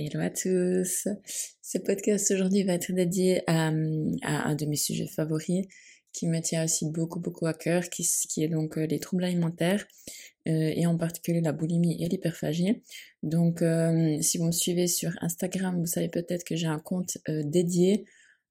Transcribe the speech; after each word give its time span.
Hello 0.00 0.20
à 0.20 0.30
tous. 0.30 1.08
Ce 1.60 1.76
podcast 1.76 2.30
aujourd'hui 2.30 2.62
va 2.62 2.74
être 2.74 2.92
dédié 2.92 3.42
à, 3.48 3.66
un 3.66 4.54
de 4.54 4.64
mes 4.64 4.76
sujets 4.76 5.08
favoris 5.08 5.66
qui 6.12 6.28
me 6.28 6.38
tient 6.38 6.62
aussi 6.62 6.88
beaucoup 6.88 7.18
beaucoup 7.18 7.46
à 7.46 7.52
cœur, 7.52 7.82
qui, 7.90 8.08
qui 8.28 8.44
est 8.44 8.48
donc 8.48 8.78
euh, 8.78 8.86
les 8.86 9.00
troubles 9.00 9.24
alimentaires 9.24 9.84
euh, 10.46 10.72
et 10.72 10.86
en 10.86 10.96
particulier 10.96 11.40
la 11.40 11.50
boulimie 11.50 12.00
et 12.00 12.08
l'hyperphagie. 12.08 12.80
Donc 13.24 13.60
euh, 13.60 14.22
si 14.22 14.38
vous 14.38 14.44
me 14.44 14.52
suivez 14.52 14.86
sur 14.86 15.10
Instagram, 15.20 15.76
vous 15.76 15.86
savez 15.86 16.08
peut-être 16.08 16.44
que 16.44 16.54
j'ai 16.54 16.68
un 16.68 16.78
compte 16.78 17.18
dédié 17.26 18.04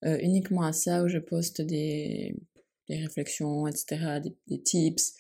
uniquement 0.03 0.63
à 0.63 0.73
ça 0.73 1.01
où 1.01 1.07
je 1.07 1.17
poste 1.17 1.61
des, 1.61 2.35
réflexions, 2.89 3.67
etc., 3.67 4.19
des, 4.47 4.61
tips, 4.61 5.13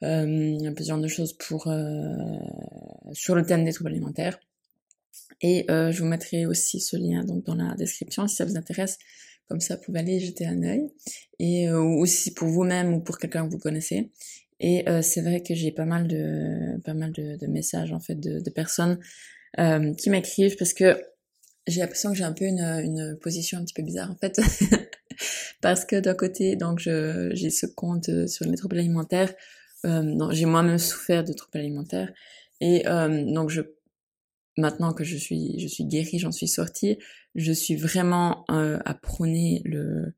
un 0.00 0.72
peu 0.74 0.82
de 0.82 1.08
choses 1.08 1.34
pour 1.34 1.64
sur 3.12 3.34
le 3.34 3.44
thème 3.44 3.66
des 3.66 3.72
troubles 3.72 3.90
alimentaires. 3.90 4.40
Et 5.42 5.70
euh, 5.70 5.92
je 5.92 6.02
vous 6.02 6.08
mettrai 6.08 6.46
aussi 6.46 6.80
ce 6.80 6.96
lien 6.96 7.24
donc 7.24 7.44
dans 7.44 7.54
la 7.54 7.74
description 7.74 8.26
si 8.26 8.36
ça 8.36 8.44
vous 8.44 8.56
intéresse. 8.56 8.98
Comme 9.48 9.60
ça, 9.60 9.76
vous 9.76 9.82
pouvez 9.82 9.98
aller 9.98 10.18
jeter 10.18 10.46
un 10.46 10.62
œil. 10.62 10.88
Et 11.38 11.68
euh, 11.68 11.78
aussi 11.80 12.32
pour 12.32 12.48
vous-même 12.48 12.94
ou 12.94 13.00
pour 13.00 13.18
quelqu'un 13.18 13.46
que 13.46 13.52
vous 13.52 13.58
connaissez. 13.58 14.10
Et 14.60 14.88
euh, 14.88 15.02
c'est 15.02 15.20
vrai 15.20 15.42
que 15.42 15.54
j'ai 15.54 15.72
pas 15.72 15.84
mal 15.84 16.06
de 16.06 16.80
pas 16.84 16.94
mal 16.94 17.12
de, 17.12 17.36
de, 17.36 17.46
messages 17.48 17.92
en 17.92 17.98
fait 17.98 18.14
de, 18.14 18.38
de 18.38 18.50
personnes 18.50 18.98
euh, 19.58 19.92
qui 19.94 20.08
m'écrivent 20.08 20.56
parce 20.56 20.72
que 20.72 20.96
j'ai 21.66 21.80
l'impression 21.80 22.12
que 22.12 22.16
j'ai 22.16 22.24
un 22.24 22.32
peu 22.32 22.44
une, 22.44 22.60
une 22.60 23.18
position 23.20 23.58
un 23.58 23.64
petit 23.64 23.74
peu 23.74 23.82
bizarre 23.82 24.10
en 24.10 24.16
fait. 24.16 24.40
parce 25.60 25.84
que 25.84 25.96
d'un 25.96 26.14
côté, 26.14 26.56
donc 26.56 26.78
j'ai 26.78 27.50
ce 27.50 27.66
compte 27.66 28.26
sur 28.26 28.46
les 28.46 28.56
troubles 28.56 28.78
alimentaires. 28.78 29.34
Euh, 29.84 30.30
j'ai 30.30 30.46
moi-même 30.46 30.78
souffert 30.78 31.24
de 31.24 31.32
troubles 31.32 31.58
alimentaires. 31.58 32.12
Et 32.60 32.84
donc 32.84 33.50
je 33.50 33.60
maintenant 34.56 34.92
que 34.92 35.04
je 35.04 35.16
suis, 35.16 35.58
je 35.58 35.66
suis 35.66 35.84
guérie, 35.84 36.18
j'en 36.18 36.32
suis 36.32 36.48
sortie, 36.48 36.98
je 37.34 37.52
suis 37.52 37.76
vraiment 37.76 38.44
euh, 38.50 38.78
à 38.84 38.94
prôner 38.94 39.62
le, 39.64 40.14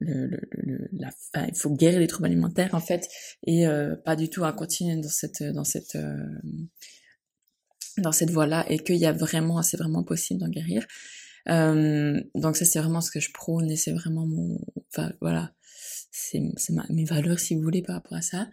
le, 0.00 0.40
le, 0.50 0.88
la, 0.92 1.08
enfin, 1.34 1.46
il 1.48 1.56
faut 1.56 1.70
guérir 1.70 2.00
les 2.00 2.06
troubles 2.06 2.26
alimentaires 2.26 2.74
en 2.74 2.80
fait, 2.80 3.08
et 3.46 3.66
euh, 3.66 3.96
pas 3.96 4.16
du 4.16 4.28
tout 4.28 4.44
à 4.44 4.52
continuer 4.52 4.96
dans 4.96 5.08
cette, 5.08 5.42
dans 5.42 5.64
cette, 5.64 5.96
euh, 5.96 6.26
dans 7.98 8.12
cette 8.12 8.30
voie-là, 8.30 8.64
et 8.70 8.78
qu'il 8.78 8.96
y 8.96 9.06
a 9.06 9.12
vraiment, 9.12 9.62
c'est 9.62 9.76
vraiment 9.76 10.04
possible 10.04 10.40
d'en 10.40 10.48
guérir. 10.48 10.86
Euh, 11.48 12.20
donc 12.34 12.56
ça 12.56 12.66
c'est 12.66 12.78
vraiment 12.78 13.00
ce 13.00 13.10
que 13.10 13.18
je 13.18 13.32
prône 13.32 13.70
et 13.70 13.76
c'est 13.76 13.92
vraiment 13.92 14.26
mon, 14.26 14.60
enfin 14.92 15.10
voilà, 15.22 15.54
c'est, 16.10 16.40
mes 16.90 17.04
valeurs 17.04 17.38
si 17.38 17.54
vous 17.54 17.62
voulez 17.62 17.82
par 17.82 17.96
rapport 17.96 18.18
à 18.18 18.22
ça. 18.22 18.48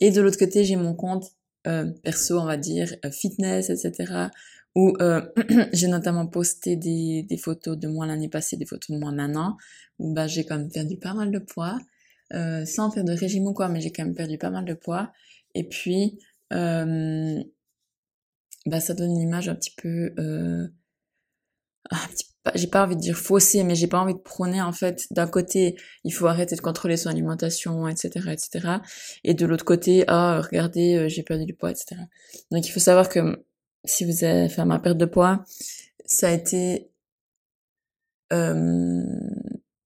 Et 0.00 0.10
de 0.10 0.20
l'autre 0.22 0.38
côté 0.38 0.64
j'ai 0.64 0.76
mon 0.76 0.94
compte 0.94 1.26
perso, 1.64 2.38
on 2.38 2.44
va 2.44 2.56
dire, 2.56 2.94
fitness, 3.10 3.70
etc., 3.70 4.28
où 4.74 4.94
euh, 5.00 5.22
j'ai 5.72 5.88
notamment 5.88 6.26
posté 6.26 6.76
des, 6.76 7.24
des 7.28 7.36
photos 7.36 7.76
de 7.78 7.88
moi 7.88 8.06
l'année 8.06 8.28
passée, 8.28 8.56
des 8.56 8.66
photos 8.66 8.90
de 8.90 9.00
moi 9.00 9.12
maintenant, 9.12 9.56
où 9.98 10.12
bah, 10.14 10.26
j'ai 10.26 10.44
quand 10.44 10.58
même 10.58 10.70
perdu 10.70 10.96
pas 10.96 11.14
mal 11.14 11.30
de 11.30 11.38
poids, 11.38 11.78
euh, 12.32 12.64
sans 12.64 12.90
faire 12.90 13.04
de 13.04 13.12
régime 13.12 13.46
ou 13.46 13.52
quoi, 13.52 13.68
mais 13.68 13.80
j'ai 13.80 13.92
quand 13.92 14.04
même 14.04 14.14
perdu 14.14 14.38
pas 14.38 14.50
mal 14.50 14.64
de 14.64 14.74
poids. 14.74 15.12
Et 15.54 15.68
puis, 15.68 16.18
euh, 16.52 17.42
bah, 18.66 18.80
ça 18.80 18.94
donne 18.94 19.10
une 19.10 19.20
image 19.20 19.48
un 19.48 19.54
petit 19.54 19.74
peu... 19.76 20.12
Euh, 20.18 20.68
j'ai 22.54 22.66
pas 22.66 22.84
envie 22.84 22.96
de 22.96 23.00
dire 23.00 23.16
faussée, 23.16 23.62
mais 23.62 23.74
j'ai 23.74 23.86
pas 23.86 24.00
envie 24.00 24.14
de 24.14 24.18
prôner 24.18 24.60
en 24.60 24.72
fait 24.72 25.06
d'un 25.12 25.26
côté 25.26 25.76
il 26.04 26.12
faut 26.12 26.26
arrêter 26.26 26.56
de 26.56 26.60
contrôler 26.60 26.96
son 26.96 27.08
alimentation 27.08 27.86
etc 27.86 28.30
etc 28.32 28.68
et 29.22 29.34
de 29.34 29.46
l'autre 29.46 29.64
côté 29.64 30.04
ah 30.08 30.40
regardez 30.40 30.96
euh, 30.96 31.08
j'ai 31.08 31.22
perdu 31.22 31.44
du 31.44 31.54
poids 31.54 31.70
etc 31.70 31.96
donc 32.50 32.66
il 32.66 32.70
faut 32.72 32.80
savoir 32.80 33.08
que 33.08 33.44
si 33.84 34.04
vous 34.04 34.24
avez 34.24 34.48
fait 34.48 34.64
ma 34.64 34.78
perte 34.78 34.98
de 34.98 35.04
poids, 35.06 35.44
ça 36.04 36.28
a 36.28 36.32
été 36.32 36.90
euh, 38.32 39.02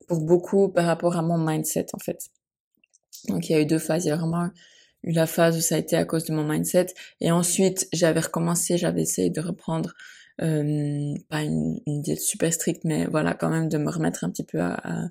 pour 0.08 0.20
beaucoup 0.20 0.68
par 0.68 0.86
rapport 0.86 1.16
à 1.16 1.22
mon 1.22 1.38
mindset 1.38 1.86
en 1.94 1.98
fait. 1.98 2.28
Donc 3.28 3.48
il 3.48 3.52
y 3.52 3.54
a 3.54 3.60
eu 3.60 3.66
deux 3.66 3.78
phases. 3.78 4.04
Il 4.04 4.08
y 4.08 4.12
a 4.12 4.16
vraiment 4.16 4.48
eu 5.02 5.12
la 5.12 5.26
phase 5.26 5.56
où 5.56 5.60
ça 5.60 5.76
a 5.76 5.78
été 5.78 5.96
à 5.96 6.04
cause 6.04 6.24
de 6.24 6.34
mon 6.34 6.44
mindset. 6.44 6.86
Et 7.20 7.30
ensuite, 7.30 7.88
j'avais 7.92 8.20
recommencé, 8.20 8.76
j'avais 8.78 9.02
essayé 9.02 9.30
de 9.30 9.40
reprendre, 9.40 9.94
euh, 10.42 11.14
pas 11.28 11.42
une, 11.42 11.80
une, 11.86 12.02
diète 12.02 12.20
super 12.20 12.52
stricte, 12.52 12.84
mais 12.84 13.06
voilà, 13.06 13.34
quand 13.34 13.50
même 13.50 13.68
de 13.68 13.78
me 13.78 13.90
remettre 13.90 14.24
un 14.24 14.30
petit 14.30 14.44
peu 14.44 14.60
à, 14.60 15.08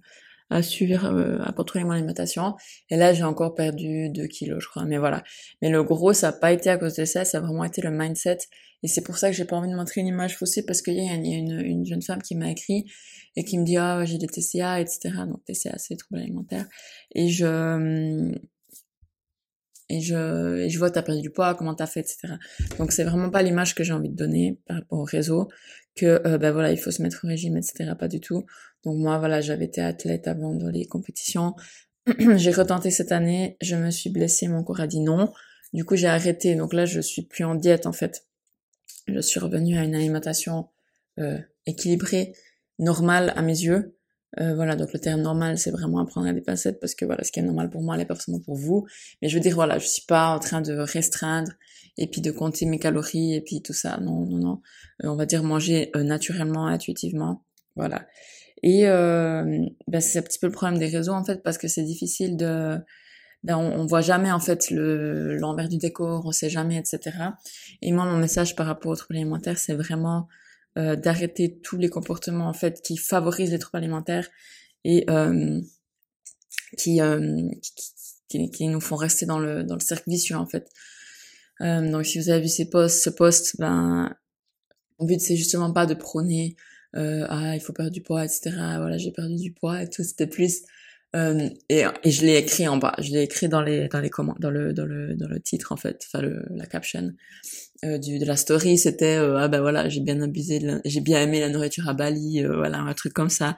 à 0.49 0.61
suivre, 0.61 1.05
euh, 1.05 1.39
à 1.43 1.51
contrôler 1.51 1.85
mon 1.85 1.91
alimentation. 1.91 2.55
Et 2.89 2.97
là, 2.97 3.13
j'ai 3.13 3.23
encore 3.23 3.55
perdu 3.55 4.09
2 4.09 4.27
kilos, 4.27 4.63
je 4.63 4.67
crois. 4.67 4.85
Mais 4.85 4.97
voilà. 4.97 5.23
Mais 5.61 5.69
le 5.69 5.83
gros, 5.83 6.13
ça 6.13 6.27
n'a 6.27 6.33
pas 6.33 6.51
été 6.51 6.69
à 6.69 6.77
cause 6.77 6.95
de 6.95 7.05
ça, 7.05 7.25
ça 7.25 7.39
a 7.39 7.41
vraiment 7.41 7.63
été 7.63 7.81
le 7.81 7.91
mindset. 7.91 8.37
Et 8.83 8.87
c'est 8.87 9.01
pour 9.01 9.17
ça 9.17 9.29
que 9.31 9.35
j'ai 9.35 9.45
pas 9.45 9.55
envie 9.55 9.69
de 9.69 9.75
montrer 9.75 10.01
une 10.01 10.07
image 10.07 10.37
faussée, 10.37 10.63
parce 10.63 10.81
qu'il 10.81 10.93
y 10.93 11.09
a, 11.09 11.13
une, 11.13 11.59
une, 11.59 11.85
jeune 11.85 12.01
femme 12.01 12.21
qui 12.21 12.35
m'a 12.35 12.51
écrit 12.51 12.85
et 13.35 13.43
qui 13.43 13.57
me 13.57 13.65
dit, 13.65 13.77
ah, 13.77 14.05
j'ai 14.05 14.17
des 14.17 14.27
TCA, 14.27 14.79
etc. 14.79 15.11
Donc, 15.27 15.43
TCA, 15.45 15.77
c'est 15.77 15.95
les 15.95 15.97
troubles 15.97 16.21
alimentaires. 16.21 16.67
Et 17.15 17.29
je, 17.29 18.31
et 19.89 20.01
je, 20.01 20.57
et 20.57 20.69
je 20.69 20.77
vois 20.79 20.89
t'as 20.89 21.03
perdu 21.03 21.21
du 21.21 21.29
poids, 21.29 21.55
comment 21.55 21.75
t'as 21.75 21.85
fait, 21.85 21.99
etc. 21.99 22.35
Donc 22.77 22.91
c'est 22.91 23.03
vraiment 23.03 23.29
pas 23.29 23.41
l'image 23.41 23.75
que 23.75 23.83
j'ai 23.83 23.93
envie 23.93 24.09
de 24.09 24.15
donner 24.15 24.59
par 24.67 24.77
rapport 24.77 24.99
au 24.99 25.03
réseau, 25.03 25.49
que 25.95 26.37
ben 26.37 26.51
voilà 26.51 26.71
il 26.71 26.77
faut 26.77 26.91
se 26.91 27.01
mettre 27.01 27.21
au 27.23 27.27
régime, 27.27 27.57
etc. 27.57 27.91
Pas 27.97 28.07
du 28.07 28.19
tout. 28.19 28.45
Donc 28.83 28.97
moi 28.97 29.19
voilà 29.19 29.41
j'avais 29.41 29.65
été 29.65 29.81
athlète 29.81 30.27
avant 30.27 30.53
dans 30.53 30.69
les 30.69 30.85
compétitions, 30.85 31.55
j'ai 32.35 32.51
retenté 32.51 32.91
cette 32.91 33.11
année, 33.11 33.57
je 33.61 33.75
me 33.75 33.91
suis 33.91 34.09
blessée, 34.09 34.47
mon 34.47 34.63
corps 34.63 34.81
a 34.81 34.87
dit 34.87 34.99
non, 34.99 35.31
du 35.73 35.85
coup 35.85 35.95
j'ai 35.95 36.07
arrêté. 36.07 36.55
Donc 36.55 36.73
là 36.73 36.85
je 36.85 36.99
suis 36.99 37.23
plus 37.23 37.43
en 37.43 37.55
diète 37.55 37.85
en 37.85 37.93
fait, 37.93 38.25
je 39.07 39.19
suis 39.19 39.39
revenue 39.39 39.77
à 39.77 39.83
une 39.83 39.95
alimentation 39.95 40.69
euh, 41.19 41.39
équilibrée, 41.65 42.33
normale 42.79 43.33
à 43.35 43.41
mes 43.41 43.59
yeux, 43.59 43.94
euh, 44.39 44.55
voilà, 44.55 44.75
donc 44.75 44.91
le 44.93 44.99
terme 44.99 45.21
normal, 45.21 45.57
c'est 45.57 45.71
vraiment 45.71 45.99
apprendre 45.99 46.27
à 46.27 46.33
des 46.33 46.41
pincettes 46.41 46.79
parce 46.79 46.95
que 46.95 47.05
voilà, 47.05 47.23
ce 47.23 47.31
qui 47.31 47.39
est 47.39 47.43
normal 47.43 47.69
pour 47.69 47.81
moi 47.81 47.95
n'est 47.97 48.05
pas 48.05 48.15
forcément 48.15 48.39
pour 48.39 48.55
vous. 48.55 48.85
Mais 49.21 49.29
je 49.29 49.35
veux 49.35 49.41
dire, 49.41 49.55
voilà, 49.55 49.77
je 49.77 49.87
suis 49.87 50.05
pas 50.05 50.29
en 50.29 50.39
train 50.39 50.61
de 50.61 50.73
restreindre 50.73 51.51
et 51.97 52.07
puis 52.07 52.21
de 52.21 52.31
compter 52.31 52.65
mes 52.65 52.79
calories 52.79 53.35
et 53.35 53.41
puis 53.41 53.61
tout 53.61 53.73
ça. 53.73 53.97
Non, 54.01 54.25
non, 54.25 54.37
non. 54.37 54.61
Euh, 55.03 55.07
on 55.09 55.15
va 55.15 55.25
dire 55.25 55.43
manger 55.43 55.91
euh, 55.95 56.03
naturellement, 56.03 56.67
intuitivement. 56.67 57.43
Voilà. 57.75 58.07
Et 58.63 58.87
euh, 58.87 59.65
ben, 59.87 60.01
c'est 60.01 60.19
un 60.19 60.21
petit 60.21 60.39
peu 60.39 60.47
le 60.47 60.53
problème 60.53 60.79
des 60.79 60.87
réseaux 60.87 61.13
en 61.13 61.23
fait 61.23 61.43
parce 61.43 61.57
que 61.57 61.67
c'est 61.67 61.83
difficile 61.83 62.37
de 62.37 62.77
ben, 63.43 63.57
on, 63.57 63.81
on, 63.81 63.85
voit 63.85 64.01
jamais 64.01 64.31
en 64.31 64.39
fait 64.39 64.71
le 64.71 65.37
l'envers 65.37 65.69
du 65.69 65.77
décor, 65.77 66.25
on 66.25 66.31
sait 66.31 66.49
jamais, 66.49 66.77
etc. 66.77 67.11
Et 67.81 67.91
moi, 67.91 68.05
mon 68.05 68.17
message 68.17 68.55
par 68.55 68.65
rapport 68.65 68.91
aux 68.91 68.95
troubles 68.95 69.17
alimentaires, 69.17 69.57
c'est 69.57 69.75
vraiment 69.75 70.27
euh, 70.77 70.95
d'arrêter 70.95 71.59
tous 71.59 71.77
les 71.77 71.89
comportements 71.89 72.47
en 72.47 72.53
fait 72.53 72.81
qui 72.81 72.97
favorisent 72.97 73.51
les 73.51 73.59
troubles 73.59 73.77
alimentaires 73.77 74.29
et 74.83 75.09
euh, 75.09 75.61
qui, 76.77 77.01
euh, 77.01 77.49
qui, 78.27 78.51
qui, 78.51 78.67
nous 78.67 78.81
font 78.81 78.95
rester 78.95 79.25
dans 79.25 79.39
le 79.39 79.63
dans 79.63 79.75
le 79.75 79.79
cercle 79.79 80.09
vicieux 80.09 80.35
en 80.35 80.45
fait. 80.45 80.69
Euh, 81.61 81.89
donc 81.89 82.05
si 82.05 82.19
vous 82.19 82.29
avez 82.29 82.41
vu 82.41 82.47
ces 82.49 82.69
posts, 82.69 83.03
ce 83.03 83.09
post, 83.09 83.55
ben 83.57 84.13
mon 84.99 85.05
but 85.05 85.21
c'est 85.21 85.37
justement 85.37 85.71
pas 85.71 85.85
de 85.85 85.93
prôner 85.93 86.55
euh, 86.95 87.25
ah 87.29 87.55
il 87.55 87.61
faut 87.61 87.73
perdre 87.73 87.91
du 87.91 88.01
poids 88.01 88.23
etc. 88.23 88.51
Voilà 88.53 88.97
j'ai 88.97 89.11
perdu 89.11 89.35
du 89.35 89.53
poids 89.53 89.81
et 89.81 89.89
tout. 89.89 90.03
C'était 90.03 90.27
plus 90.27 90.63
euh, 91.15 91.49
et, 91.69 91.83
et 92.03 92.11
je 92.11 92.25
l'ai 92.25 92.37
écrit 92.37 92.67
en 92.67 92.77
bas, 92.77 92.93
je 92.99 93.11
l'ai 93.11 93.23
écrit 93.23 93.47
dans 93.47 93.61
les 93.61 93.87
dans 93.87 94.01
les 94.01 94.09
comment 94.09 94.35
dans 94.39 94.51
le 94.51 94.73
dans 94.73 94.85
le 94.85 95.15
dans 95.15 95.27
le 95.27 95.39
titre 95.39 95.71
en 95.71 95.77
fait, 95.77 96.05
enfin 96.07 96.21
le, 96.21 96.45
la 96.51 96.65
caption 96.65 97.13
euh, 97.83 97.97
du 97.97 98.19
de 98.19 98.25
la 98.25 98.35
story, 98.35 98.77
c'était 98.77 99.17
euh, 99.17 99.37
ah 99.37 99.47
ben 99.47 99.61
voilà 99.61 99.89
j'ai 99.89 99.99
bien 99.99 100.21
abusé, 100.21 100.61
j'ai 100.85 101.01
bien 101.01 101.21
aimé 101.21 101.39
la 101.39 101.49
nourriture 101.49 101.87
à 101.87 101.93
Bali, 101.93 102.43
euh, 102.43 102.55
voilà 102.55 102.79
un 102.79 102.93
truc 102.93 103.13
comme 103.13 103.29
ça 103.29 103.57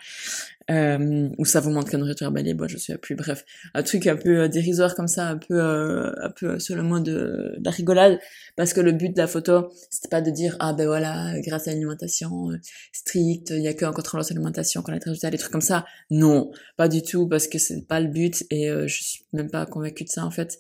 euh, 0.70 1.30
où 1.38 1.46
ça 1.46 1.60
vous 1.60 1.70
montre 1.70 1.88
que 1.88 1.94
la 1.94 2.00
nourriture 2.00 2.28
à 2.28 2.32
Bali, 2.32 2.54
bon 2.54 2.68
je 2.68 2.78
sais 2.78 2.98
plus, 2.98 3.16
bref 3.16 3.46
un 3.74 3.84
truc 3.84 4.08
un 4.08 4.16
peu 4.16 4.50
dérisoire 4.50 4.96
comme 4.96 5.08
ça, 5.08 5.28
un 5.28 5.38
peu 5.38 5.62
un 5.62 6.30
peu 6.30 6.60
sur 6.60 6.76
le 6.76 6.84
mot 6.84 7.00
de, 7.00 7.56
de 7.58 7.62
la 7.64 7.72
rigolade, 7.72 8.20
parce 8.56 8.74
que 8.74 8.82
le 8.82 8.92
but 8.92 9.14
de 9.14 9.18
la 9.18 9.28
photo 9.28 9.70
c'était 9.90 10.10
pas 10.10 10.22
de 10.22 10.32
dire 10.32 10.56
ah 10.60 10.74
ben 10.74 10.88
voilà 10.88 11.40
grâce 11.42 11.68
à 11.68 11.72
l'alimentation 11.72 12.50
stricte, 12.92 13.52
il 13.52 13.62
y 13.62 13.68
a 13.68 13.74
que 13.74 13.86
en 13.86 13.94
contrôlant 13.94 14.24
l'alimentation 14.30 14.82
qu'on 14.82 14.94
a 14.94 15.00
des 15.00 15.06
résultats, 15.06 15.30
des 15.30 15.38
trucs 15.38 15.52
comme 15.52 15.62
ça, 15.62 15.86
non 16.10 16.52
pas 16.76 16.88
du 16.88 17.02
tout 17.02 17.28
parce 17.28 17.48
que 17.48 17.58
c'est 17.60 17.88
pas 17.88 18.00
le 18.00 18.08
but 18.08 18.46
et 18.50 18.70
euh, 18.70 18.88
je 18.88 19.04
suis 19.04 19.26
même 19.34 19.50
pas 19.50 19.66
convaincue 19.66 20.04
de 20.04 20.10
ça 20.10 20.26
en 20.26 20.32
fait. 20.32 20.60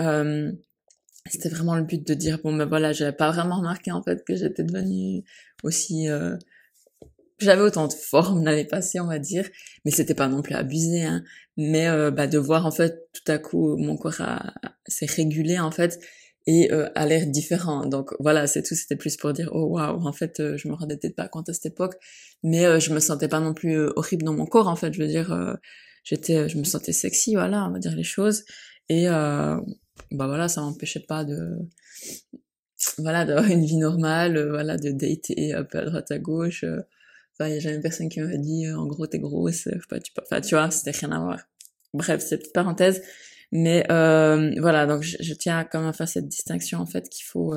Euh, 0.00 0.52
c'était 1.26 1.48
vraiment 1.48 1.76
le 1.76 1.82
but 1.82 2.06
de 2.06 2.14
dire 2.14 2.40
bon 2.42 2.54
ben 2.56 2.66
voilà, 2.66 2.92
j'avais 2.92 3.12
pas 3.12 3.30
vraiment 3.30 3.58
remarqué 3.58 3.92
en 3.92 4.02
fait 4.02 4.24
que 4.24 4.34
j'étais 4.34 4.64
devenue 4.64 5.24
aussi 5.62 6.08
euh, 6.08 6.36
j'avais 7.44 7.62
autant 7.62 7.88
de 7.88 7.92
forme 7.92 8.44
l'année 8.44 8.64
passée 8.66 9.00
on 9.00 9.06
va 9.06 9.18
dire, 9.18 9.48
mais 9.84 9.90
c'était 9.90 10.14
pas 10.14 10.28
non 10.28 10.42
plus 10.42 10.54
abusé 10.54 11.02
hein. 11.02 11.22
Mais 11.56 11.86
euh, 11.88 12.10
bah, 12.10 12.26
de 12.26 12.38
voir 12.38 12.64
en 12.66 12.70
fait 12.70 13.08
tout 13.12 13.30
à 13.30 13.38
coup 13.38 13.76
mon 13.76 13.96
corps 13.96 14.22
s'est 14.86 15.06
régulé 15.06 15.58
en 15.58 15.70
fait 15.70 16.00
et 16.46 16.72
euh, 16.72 16.88
a 16.94 17.06
l'air 17.06 17.26
différent. 17.26 17.86
Donc 17.86 18.14
voilà, 18.20 18.46
c'est 18.46 18.62
tout. 18.62 18.74
C'était 18.74 18.96
plus 18.96 19.16
pour 19.16 19.32
dire 19.32 19.50
oh 19.52 19.66
waouh, 19.66 20.06
en 20.06 20.12
fait, 20.12 20.40
euh, 20.40 20.56
je 20.56 20.68
me 20.68 20.74
rendais 20.74 20.96
peut-être 20.96 21.16
pas 21.16 21.28
compte 21.28 21.48
à 21.48 21.52
cette 21.52 21.66
époque, 21.66 21.94
mais 22.42 22.64
euh, 22.66 22.80
je 22.80 22.92
me 22.92 23.00
sentais 23.00 23.28
pas 23.28 23.40
non 23.40 23.54
plus 23.54 23.78
euh, 23.78 23.92
horrible 23.96 24.24
dans 24.24 24.34
mon 24.34 24.46
corps. 24.46 24.68
En 24.68 24.76
fait, 24.76 24.92
je 24.92 25.00
veux 25.00 25.08
dire, 25.08 25.56
j'étais, 26.04 26.48
je 26.48 26.58
me 26.58 26.64
sentais 26.64 26.92
sexy, 26.92 27.34
voilà, 27.34 27.66
on 27.66 27.72
va 27.72 27.78
dire 27.78 27.94
les 27.94 28.04
choses. 28.04 28.44
Et 28.88 29.06
bah 29.06 30.26
voilà, 30.26 30.48
ça 30.48 30.60
m'empêchait 30.60 31.04
pas 31.06 31.24
de 31.24 31.38
voilà, 32.98 33.24
d'avoir 33.24 33.46
une 33.46 33.64
vie 33.64 33.76
normale, 33.76 34.48
voilà, 34.50 34.76
de 34.76 34.90
dater 34.90 35.54
un 35.54 35.64
peu 35.64 35.78
à 35.78 35.84
droite 35.84 36.10
à 36.10 36.18
gauche. 36.18 36.64
Euh. 37.42 37.48
Il 37.48 37.54
y 37.54 37.56
a 37.56 37.60
jamais 37.60 37.80
personne 37.80 38.08
qui 38.08 38.20
m'a 38.20 38.36
dit, 38.36 38.70
en 38.70 38.86
gros, 38.86 39.06
t'es 39.06 39.18
grosse. 39.18 39.68
Enfin, 39.76 40.00
tu, 40.00 40.12
enfin, 40.20 40.40
tu 40.40 40.54
vois, 40.54 40.70
c'était 40.70 40.92
rien 40.92 41.12
à 41.12 41.20
voir. 41.20 41.40
Bref, 41.94 42.24
c'est 42.26 42.38
petite 42.38 42.52
parenthèse. 42.52 43.02
Mais 43.52 43.84
voilà, 43.88 44.86
donc 44.86 45.02
je, 45.02 45.16
je, 45.20 45.34
tiens 45.34 45.64
quand 45.64 45.80
même 45.80 45.88
à 45.88 45.92
faire 45.92 46.08
cette 46.08 46.28
distinction 46.28 46.78
en 46.78 46.86
fait 46.86 47.08
qu'il 47.10 47.24
faut 47.24 47.54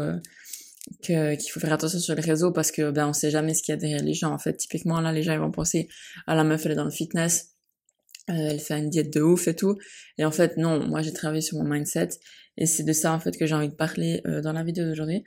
que 1.03 1.35
qu'il 1.35 1.51
faut 1.51 1.59
faire 1.59 1.73
attention 1.73 1.99
sur 1.99 2.15
les 2.15 2.21
réseaux 2.21 2.51
parce 2.51 2.71
que 2.71 2.91
ben 2.91 3.07
on 3.07 3.13
sait 3.13 3.31
jamais 3.31 3.53
ce 3.53 3.63
qu'il 3.63 3.73
y 3.73 3.77
a 3.77 3.77
derrière 3.77 4.03
les 4.03 4.13
gens 4.13 4.31
en 4.31 4.37
fait. 4.37 4.53
Typiquement 4.53 5.01
là, 5.01 5.11
les 5.11 5.23
gens 5.23 5.33
ils 5.33 5.39
vont 5.39 5.51
penser 5.51 5.87
à 6.27 6.35
la 6.35 6.43
meuf 6.43 6.65
elle 6.65 6.73
est 6.73 6.75
dans 6.75 6.85
le 6.85 6.91
fitness, 6.91 7.55
euh, 8.29 8.33
elle 8.33 8.59
fait 8.59 8.77
une 8.77 8.89
diète 8.89 9.13
de 9.13 9.21
ouf 9.21 9.47
et 9.47 9.55
tout. 9.55 9.77
Et 10.17 10.25
en 10.25 10.31
fait, 10.31 10.57
non, 10.57 10.85
moi 10.87 11.01
j'ai 11.01 11.13
travaillé 11.13 11.41
sur 11.41 11.57
mon 11.57 11.69
mindset 11.69 12.09
et 12.57 12.65
c'est 12.65 12.83
de 12.83 12.93
ça 12.93 13.13
en 13.13 13.19
fait 13.19 13.37
que 13.37 13.45
j'ai 13.45 13.55
envie 13.55 13.69
de 13.69 13.75
parler 13.75 14.21
euh, 14.27 14.41
dans 14.41 14.53
la 14.53 14.63
vidéo 14.63 14.85
d'aujourd'hui. 14.85 15.23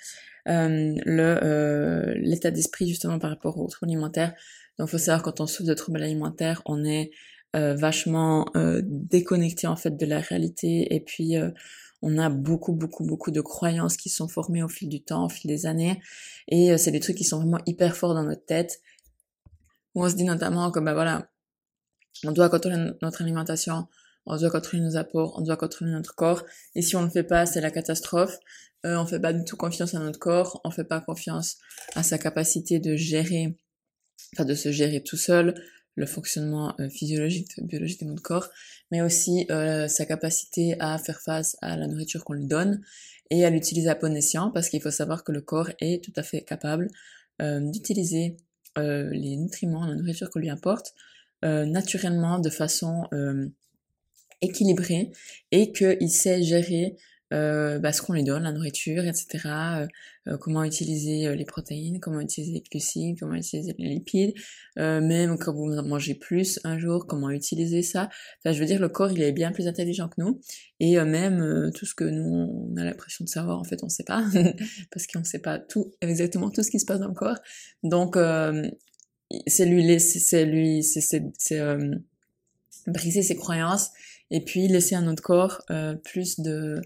Euh, 0.49 0.95
le 1.05 1.39
euh, 1.45 2.15
l'état 2.17 2.51
d'esprit 2.51 2.89
justement 2.89 3.19
par 3.19 3.31
rapport 3.31 3.59
aux 3.59 3.69
troubles 3.69 3.91
alimentaires. 3.93 4.35
Donc 4.79 4.89
faut 4.89 4.99
savoir 4.99 5.23
quand 5.23 5.41
on 5.41 5.47
souffre 5.47 5.69
de 5.69 5.75
troubles 5.75 6.03
alimentaires, 6.03 6.63
on 6.65 6.85
est 6.85 7.11
vachement 7.55 8.47
déconnecté 8.83 9.67
en 9.67 9.75
fait 9.75 9.97
de 9.97 10.07
la 10.07 10.21
réalité. 10.21 10.95
Et 10.95 11.01
puis 11.01 11.35
on 12.03 12.17
a 12.19 12.31
beaucoup 12.31 12.73
beaucoup 12.73 13.05
beaucoup 13.05 13.33
de 13.33 13.41
croyances 13.41 13.97
qui 13.97 14.11
sont 14.11 14.29
formées 14.29 14.63
au 14.63 14.69
fil 14.69 14.89
du 14.89 15.03
temps, 15.03 15.27
au 15.27 15.29
fil 15.29 15.49
des 15.49 15.67
années. 15.67 16.01
Et 16.47 16.79
c'est 16.79 16.93
des 16.93 17.01
trucs 17.01 17.17
qui 17.17 17.25
sont 17.25 17.39
vraiment 17.39 17.59
hyper 17.67 17.97
forts 17.97 18.15
dans 18.15 18.23
notre 18.23 18.45
tête. 18.45 18.81
Où 19.95 20.05
on 20.05 20.09
se 20.09 20.15
dit 20.15 20.25
notamment 20.25 20.71
que 20.71 20.79
ben 20.79 20.95
voilà 20.95 21.29
on 22.25 22.33
doit 22.33 22.49
contrôler 22.49 22.77
notre 23.03 23.23
alimentation, 23.23 23.87
on 24.29 24.37
doit 24.37 24.51
contrôler 24.51 24.83
nos 24.83 24.97
apports, 24.97 25.35
on 25.39 25.43
doit 25.43 25.57
contrôler 25.57 25.91
notre 25.91 26.15
corps. 26.15 26.45
Et 26.75 26.83
si 26.83 26.97
on 26.97 27.01
ne 27.01 27.07
le 27.07 27.11
fait 27.11 27.25
pas, 27.25 27.47
c'est 27.47 27.61
la 27.61 27.71
catastrophe. 27.71 28.39
Euh, 28.87 28.97
on 28.97 29.07
fait 29.07 29.21
pas 29.21 29.33
du 29.33 29.45
tout 29.45 29.57
confiance 29.57 29.95
à 29.95 29.99
notre 29.99 30.21
corps, 30.21 30.61
on 30.65 30.71
fait 30.71 30.85
pas 30.85 31.01
confiance 31.01 31.57
à 31.97 32.05
sa 32.05 32.17
capacité 32.17 32.79
de 32.79 32.95
gérer, 32.95 33.59
enfin 34.35 34.45
de 34.45 34.55
se 34.55 34.71
gérer 34.71 35.03
tout 35.03 35.17
seul, 35.17 35.55
le 35.99 36.07
fonctionnement 36.07 36.75
euh, 36.81 36.89
physiologique, 36.89 37.61
biologique 37.61 38.01
de 38.01 38.07
notre 38.07 38.23
corps, 38.23 38.49
mais 38.91 39.03
aussi 39.03 39.47
euh, 39.51 39.89
sa 39.89 40.07
capacité 40.07 40.77
à 40.79 40.97
faire 40.99 41.21
face 41.21 41.57
à 41.61 41.77
la 41.77 41.87
nourriture 41.89 42.25
qu'on 42.25 42.35
lui 42.35 42.47
donne 42.47 42.81
et 43.31 43.45
à 43.45 43.51
l'utiliser 43.51 43.89
à 43.89 43.97
bon 43.97 44.17
escient, 44.17 44.51
parce 44.53 44.69
qu'il 44.69 44.81
faut 44.81 44.93
savoir 44.93 45.25
que 45.25 45.33
le 45.33 45.43
corps 45.43 45.71
est 45.81 46.03
tout 46.03 46.13
à 46.17 46.23
fait 46.23 46.43
capable 46.43 46.89
euh, 47.43 47.61
d'utiliser 47.61 48.37
les 48.77 49.37
nutriments, 49.37 49.87
la 49.87 49.97
nourriture 49.97 50.31
qu'on 50.31 50.39
lui 50.39 50.51
apporte, 50.51 50.95
naturellement, 51.43 52.39
de 52.39 52.49
façon 52.49 53.09
euh, 54.43 54.47
équilibrée, 54.47 55.11
et 55.51 55.73
qu'il 55.73 56.11
sait 56.11 56.43
gérer 56.43 56.97
euh, 57.35 57.79
bah, 57.79 57.93
ce 57.93 58.01
qu'on 58.01 58.15
lui 58.15 58.25
donne, 58.25 58.45
la 58.45 58.53
nourriture, 58.53 59.05
etc. 59.05 59.87
Euh, 60.27 60.39
comment 60.39 60.65
utiliser 60.65 61.35
les 61.37 61.45
protéines, 61.45 62.01
comment 62.01 62.21
utiliser 62.21 62.55
les 62.55 62.63
glucides, 62.63 63.19
comment 63.21 63.35
utiliser 63.35 63.75
les 63.79 63.89
lipides, 63.89 64.35
même 64.77 65.39
quand 65.39 65.53
vous 65.53 65.67
mangez 65.83 66.15
plus 66.15 66.59
un 66.65 66.79
jour, 66.79 67.07
comment 67.07 67.31
utiliser 67.31 67.83
ça. 67.83 68.09
Enfin, 68.39 68.55
je 68.55 68.61
veux 68.61 68.67
dire, 68.67 68.81
le 68.81 68.89
corps, 68.89 69.11
il 69.11 69.23
est 69.23 69.33
bien 69.33 69.53
plus 69.53 69.67
intelligent 69.69 70.09
que 70.09 70.21
nous, 70.23 70.41
et 70.81 70.97
même 70.99 71.71
tout 71.75 71.87
ce 71.87 71.95
que 71.95 72.05
nous, 72.05 72.71
on 72.73 72.77
a 72.77 72.85
l'impression 72.85 73.25
de 73.25 73.31
savoir, 73.31 73.59
en 73.59 73.65
fait, 73.65 73.83
on 73.83 73.89
sait 73.89 74.05
pas, 74.05 74.25
parce 74.91 75.07
qu'on 75.07 75.25
sait 75.25 75.39
pas 75.39 75.59
tout, 75.59 75.93
exactement 76.01 76.51
tout 76.51 76.63
ce 76.63 76.71
qui 76.71 76.81
se 76.81 76.87
passe 76.87 77.01
dans 77.01 77.09
le 77.09 77.15
corps. 77.15 77.39
Donc, 77.83 78.17
c'est 79.47 79.67
lui 79.67 80.01
c'est 80.01 80.45
lui, 80.47 80.83
c'est, 80.83 81.23
euh, 81.53 81.95
briser 82.87 83.23
ses 83.23 83.37
croyances 83.37 83.91
et 84.31 84.45
puis 84.45 84.69
laisser 84.69 84.95
à 84.95 85.01
notre 85.01 85.23
corps 85.23 85.63
euh, 85.71 85.95
plus 85.95 86.41
de, 86.41 86.81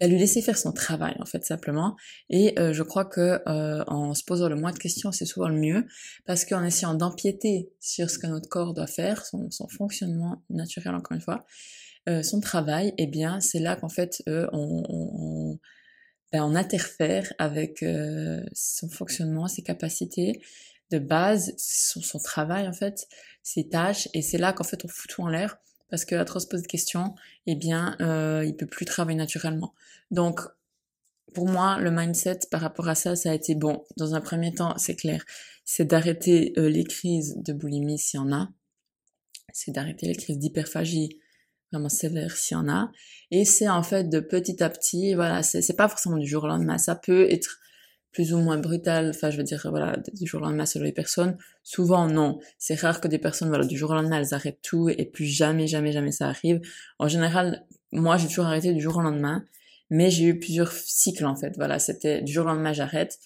bah, 0.00 0.06
lui 0.06 0.18
laisser 0.18 0.42
faire 0.42 0.58
son 0.58 0.72
travail 0.72 1.14
en 1.20 1.24
fait 1.24 1.44
simplement. 1.44 1.96
Et 2.28 2.58
euh, 2.58 2.72
je 2.72 2.82
crois 2.82 3.04
que 3.04 3.40
en 3.88 4.14
se 4.14 4.24
posant 4.24 4.48
le 4.48 4.56
moins 4.56 4.72
de 4.72 4.78
questions, 4.78 5.12
c'est 5.12 5.26
souvent 5.26 5.48
le 5.48 5.58
mieux. 5.58 5.86
Parce 6.26 6.44
qu'en 6.44 6.64
essayant 6.64 6.94
d'empiéter 6.94 7.70
sur 7.80 8.10
ce 8.10 8.18
que 8.18 8.26
notre 8.26 8.48
corps 8.48 8.74
doit 8.74 8.86
faire, 8.86 9.24
son, 9.26 9.50
son 9.50 9.68
fonctionnement 9.68 10.42
naturel 10.50 10.94
encore 10.94 11.14
une 11.14 11.22
fois, 11.22 11.44
son 12.22 12.40
travail, 12.40 12.92
eh 12.98 13.06
bien 13.06 13.40
c'est 13.40 13.60
là 13.60 13.76
qu'en 13.76 13.88
fait 13.88 14.22
on, 14.26 14.82
on, 14.88 15.58
ben, 16.32 16.42
on 16.42 16.56
interfère 16.56 17.32
avec 17.38 17.84
son 18.52 18.88
fonctionnement, 18.88 19.46
ses 19.46 19.62
capacités 19.62 20.40
de 20.90 20.98
base, 20.98 21.54
son, 21.56 22.02
son 22.02 22.18
travail 22.18 22.68
en 22.68 22.72
fait, 22.72 23.06
ses 23.42 23.68
tâches, 23.68 24.08
et 24.14 24.22
c'est 24.22 24.38
là 24.38 24.52
qu'en 24.52 24.64
fait 24.64 24.84
on 24.84 24.88
fout 24.88 25.10
tout 25.10 25.22
en 25.22 25.28
l'air, 25.28 25.58
parce 25.90 26.04
que 26.04 26.14
à 26.14 26.24
trop 26.24 26.38
se 26.38 26.46
poser 26.46 26.62
de 26.62 26.68
questions, 26.68 27.14
eh 27.46 27.54
bien, 27.54 27.96
euh, 28.00 28.44
il 28.46 28.56
peut 28.56 28.66
plus 28.66 28.86
travailler 28.86 29.18
naturellement. 29.18 29.74
Donc, 30.10 30.40
pour 31.34 31.46
moi, 31.46 31.78
le 31.78 31.90
mindset 31.90 32.40
par 32.50 32.60
rapport 32.60 32.88
à 32.88 32.94
ça, 32.94 33.16
ça 33.16 33.30
a 33.30 33.34
été 33.34 33.54
bon. 33.54 33.84
Dans 33.96 34.14
un 34.14 34.20
premier 34.20 34.52
temps, 34.52 34.76
c'est 34.78 34.96
clair, 34.96 35.24
c'est 35.64 35.84
d'arrêter 35.84 36.52
euh, 36.58 36.68
les 36.68 36.84
crises 36.84 37.36
de 37.38 37.52
boulimie 37.52 37.98
s'il 37.98 38.18
y 38.18 38.22
en 38.22 38.32
a, 38.32 38.50
c'est 39.52 39.72
d'arrêter 39.72 40.06
les 40.06 40.16
crises 40.16 40.38
d'hyperphagie 40.38 41.20
vraiment 41.72 41.88
sévères 41.88 42.36
s'il 42.36 42.56
y 42.56 42.60
en 42.60 42.68
a, 42.68 42.90
et 43.30 43.44
c'est 43.44 43.68
en 43.68 43.84
fait 43.84 44.08
de 44.08 44.18
petit 44.18 44.60
à 44.60 44.68
petit, 44.70 45.14
voilà, 45.14 45.44
c'est 45.44 45.76
pas 45.76 45.88
forcément 45.88 46.16
du 46.16 46.26
jour 46.26 46.42
au 46.42 46.48
lendemain, 46.48 46.78
ça 46.78 46.96
peut 46.96 47.30
être 47.30 47.60
plus 48.12 48.34
ou 48.34 48.38
moins 48.38 48.58
brutal, 48.58 49.10
enfin 49.10 49.30
je 49.30 49.36
veux 49.36 49.44
dire 49.44 49.66
voilà 49.70 49.96
du 50.14 50.26
jour 50.26 50.40
au 50.42 50.44
lendemain 50.44 50.66
selon 50.66 50.84
les 50.84 50.92
personnes. 50.92 51.36
Souvent 51.62 52.08
non, 52.08 52.40
c'est 52.58 52.78
rare 52.78 53.00
que 53.00 53.08
des 53.08 53.18
personnes 53.18 53.48
voilà 53.48 53.64
du 53.64 53.76
jour 53.76 53.90
au 53.90 53.94
lendemain 53.94 54.18
elles 54.18 54.34
arrêtent 54.34 54.62
tout 54.62 54.88
et 54.88 55.04
plus 55.04 55.26
jamais 55.26 55.66
jamais 55.66 55.92
jamais 55.92 56.12
ça 56.12 56.28
arrive. 56.28 56.60
En 56.98 57.08
général, 57.08 57.64
moi 57.92 58.16
j'ai 58.16 58.28
toujours 58.28 58.46
arrêté 58.46 58.72
du 58.72 58.80
jour 58.80 58.96
au 58.96 59.00
lendemain, 59.02 59.44
mais 59.90 60.10
j'ai 60.10 60.24
eu 60.24 60.38
plusieurs 60.38 60.72
cycles 60.72 61.26
en 61.26 61.36
fait. 61.36 61.54
Voilà, 61.56 61.78
c'était 61.78 62.22
du 62.22 62.32
jour 62.32 62.46
au 62.46 62.48
lendemain 62.48 62.72
j'arrête 62.72 63.18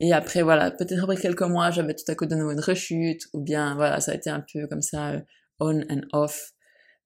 et 0.00 0.12
après 0.12 0.42
voilà 0.42 0.70
peut-être 0.70 1.02
après 1.02 1.16
quelques 1.16 1.42
mois 1.42 1.70
j'avais 1.70 1.94
tout 1.94 2.04
à 2.08 2.14
coup 2.14 2.26
de 2.26 2.34
nouveau 2.34 2.52
une 2.52 2.60
rechute 2.60 3.28
ou 3.34 3.40
bien 3.40 3.74
voilà 3.74 4.00
ça 4.00 4.12
a 4.12 4.14
été 4.14 4.30
un 4.30 4.40
peu 4.40 4.66
comme 4.66 4.82
ça 4.82 5.10
euh, 5.12 5.20
on 5.60 5.80
and 5.90 6.02
off 6.12 6.54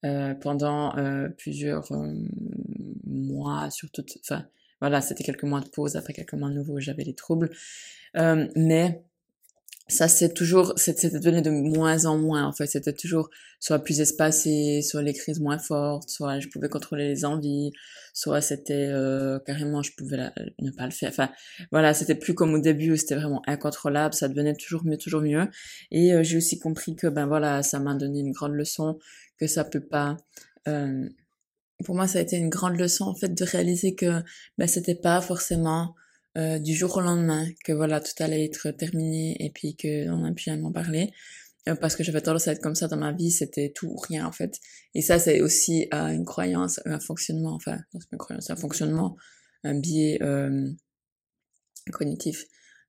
euh, 0.04 0.34
pendant 0.34 0.96
euh, 0.96 1.28
plusieurs 1.30 1.90
euh, 1.92 2.12
mois 3.06 3.70
surtout 3.70 4.04
enfin 4.20 4.44
voilà, 4.84 5.00
c'était 5.00 5.24
quelques 5.24 5.44
mois 5.44 5.62
de 5.62 5.68
pause, 5.70 5.96
après 5.96 6.12
quelques 6.12 6.34
mois 6.34 6.50
de 6.50 6.56
nouveau, 6.56 6.78
j'avais 6.78 7.04
les 7.04 7.14
troubles. 7.14 7.48
Euh, 8.18 8.46
mais 8.54 9.02
ça 9.88 10.08
c'est 10.08 10.34
toujours 10.34 10.74
c'était 10.76 11.08
devenu 11.08 11.40
de 11.40 11.48
moins 11.48 12.04
en 12.04 12.18
moins 12.18 12.44
en 12.44 12.52
fait. 12.52 12.66
C'était 12.66 12.92
toujours 12.92 13.30
soit 13.60 13.78
plus 13.78 14.00
espacé 14.00 14.82
soit 14.82 15.00
les 15.00 15.14
crises 15.14 15.40
moins 15.40 15.58
fortes 15.58 16.10
soit 16.10 16.38
je 16.38 16.48
pouvais 16.48 16.68
contrôler 16.68 17.08
les 17.08 17.24
envies 17.24 17.72
soit 18.12 18.42
c'était 18.42 18.88
euh, 18.90 19.38
carrément 19.46 19.82
je 19.82 19.92
pouvais 19.96 20.18
ne 20.58 20.70
pas 20.70 20.84
le 20.84 20.92
faire. 20.92 21.08
Enfin 21.08 21.30
voilà 21.70 21.94
c'était 21.94 22.14
plus 22.14 22.34
comme 22.34 22.52
au 22.52 22.60
début 22.60 22.92
où 22.92 22.96
c'était 22.96 23.14
vraiment 23.14 23.42
incontrôlable 23.46 24.12
ça 24.12 24.28
devenait 24.28 24.54
toujours 24.54 24.84
mieux 24.84 24.98
toujours 24.98 25.22
mieux. 25.22 25.48
Et 25.90 26.12
euh, 26.12 26.22
j'ai 26.22 26.36
aussi 26.36 26.58
compris 26.58 26.94
que 26.94 27.06
ben 27.06 27.26
voilà 27.26 27.62
ça 27.62 27.78
m'a 27.78 27.94
donné 27.94 28.20
une 28.20 28.32
grande 28.32 28.52
leçon 28.52 28.98
que 29.38 29.46
ça 29.46 29.64
peut 29.64 29.80
pas 29.80 30.18
euh, 30.68 31.08
pour 31.84 31.94
moi, 31.94 32.06
ça 32.06 32.18
a 32.18 32.22
été 32.22 32.36
une 32.36 32.50
grande 32.50 32.78
leçon 32.78 33.04
en 33.04 33.14
fait 33.14 33.34
de 33.34 33.44
réaliser 33.44 33.94
que 33.94 34.22
ben, 34.58 34.66
c'était 34.68 34.94
pas 34.94 35.20
forcément 35.20 35.94
euh, 36.36 36.58
du 36.58 36.74
jour 36.74 36.96
au 36.96 37.00
lendemain 37.00 37.46
que 37.64 37.72
voilà 37.72 38.00
tout 38.00 38.12
allait 38.20 38.44
être 38.44 38.70
terminé 38.70 39.36
et 39.40 39.50
puis 39.50 39.76
que 39.76 40.08
on 40.10 40.24
a 40.24 40.32
pu 40.32 40.50
m'en 40.56 40.72
parler 40.72 41.12
euh, 41.68 41.76
parce 41.76 41.96
que 41.96 42.04
j'avais 42.04 42.20
tendance 42.20 42.48
à 42.48 42.52
être 42.52 42.60
comme 42.60 42.74
ça 42.74 42.88
dans 42.88 42.96
ma 42.96 43.12
vie, 43.12 43.30
c'était 43.30 43.72
tout 43.74 43.86
ou 43.86 43.96
rien 43.96 44.26
en 44.26 44.32
fait. 44.32 44.60
Et 44.94 45.02
ça, 45.02 45.18
c'est 45.18 45.40
aussi 45.40 45.88
euh, 45.94 46.08
une 46.08 46.24
croyance, 46.24 46.80
un 46.84 47.00
fonctionnement, 47.00 47.54
enfin, 47.54 47.76
non, 47.92 48.00
c'est 48.00 48.10
pas 48.10 48.14
une 48.14 48.18
croyance, 48.18 48.50
un 48.50 48.56
fonctionnement, 48.56 49.16
un 49.64 49.78
biais 49.78 50.18
euh, 50.22 50.68
cognitif 51.92 52.44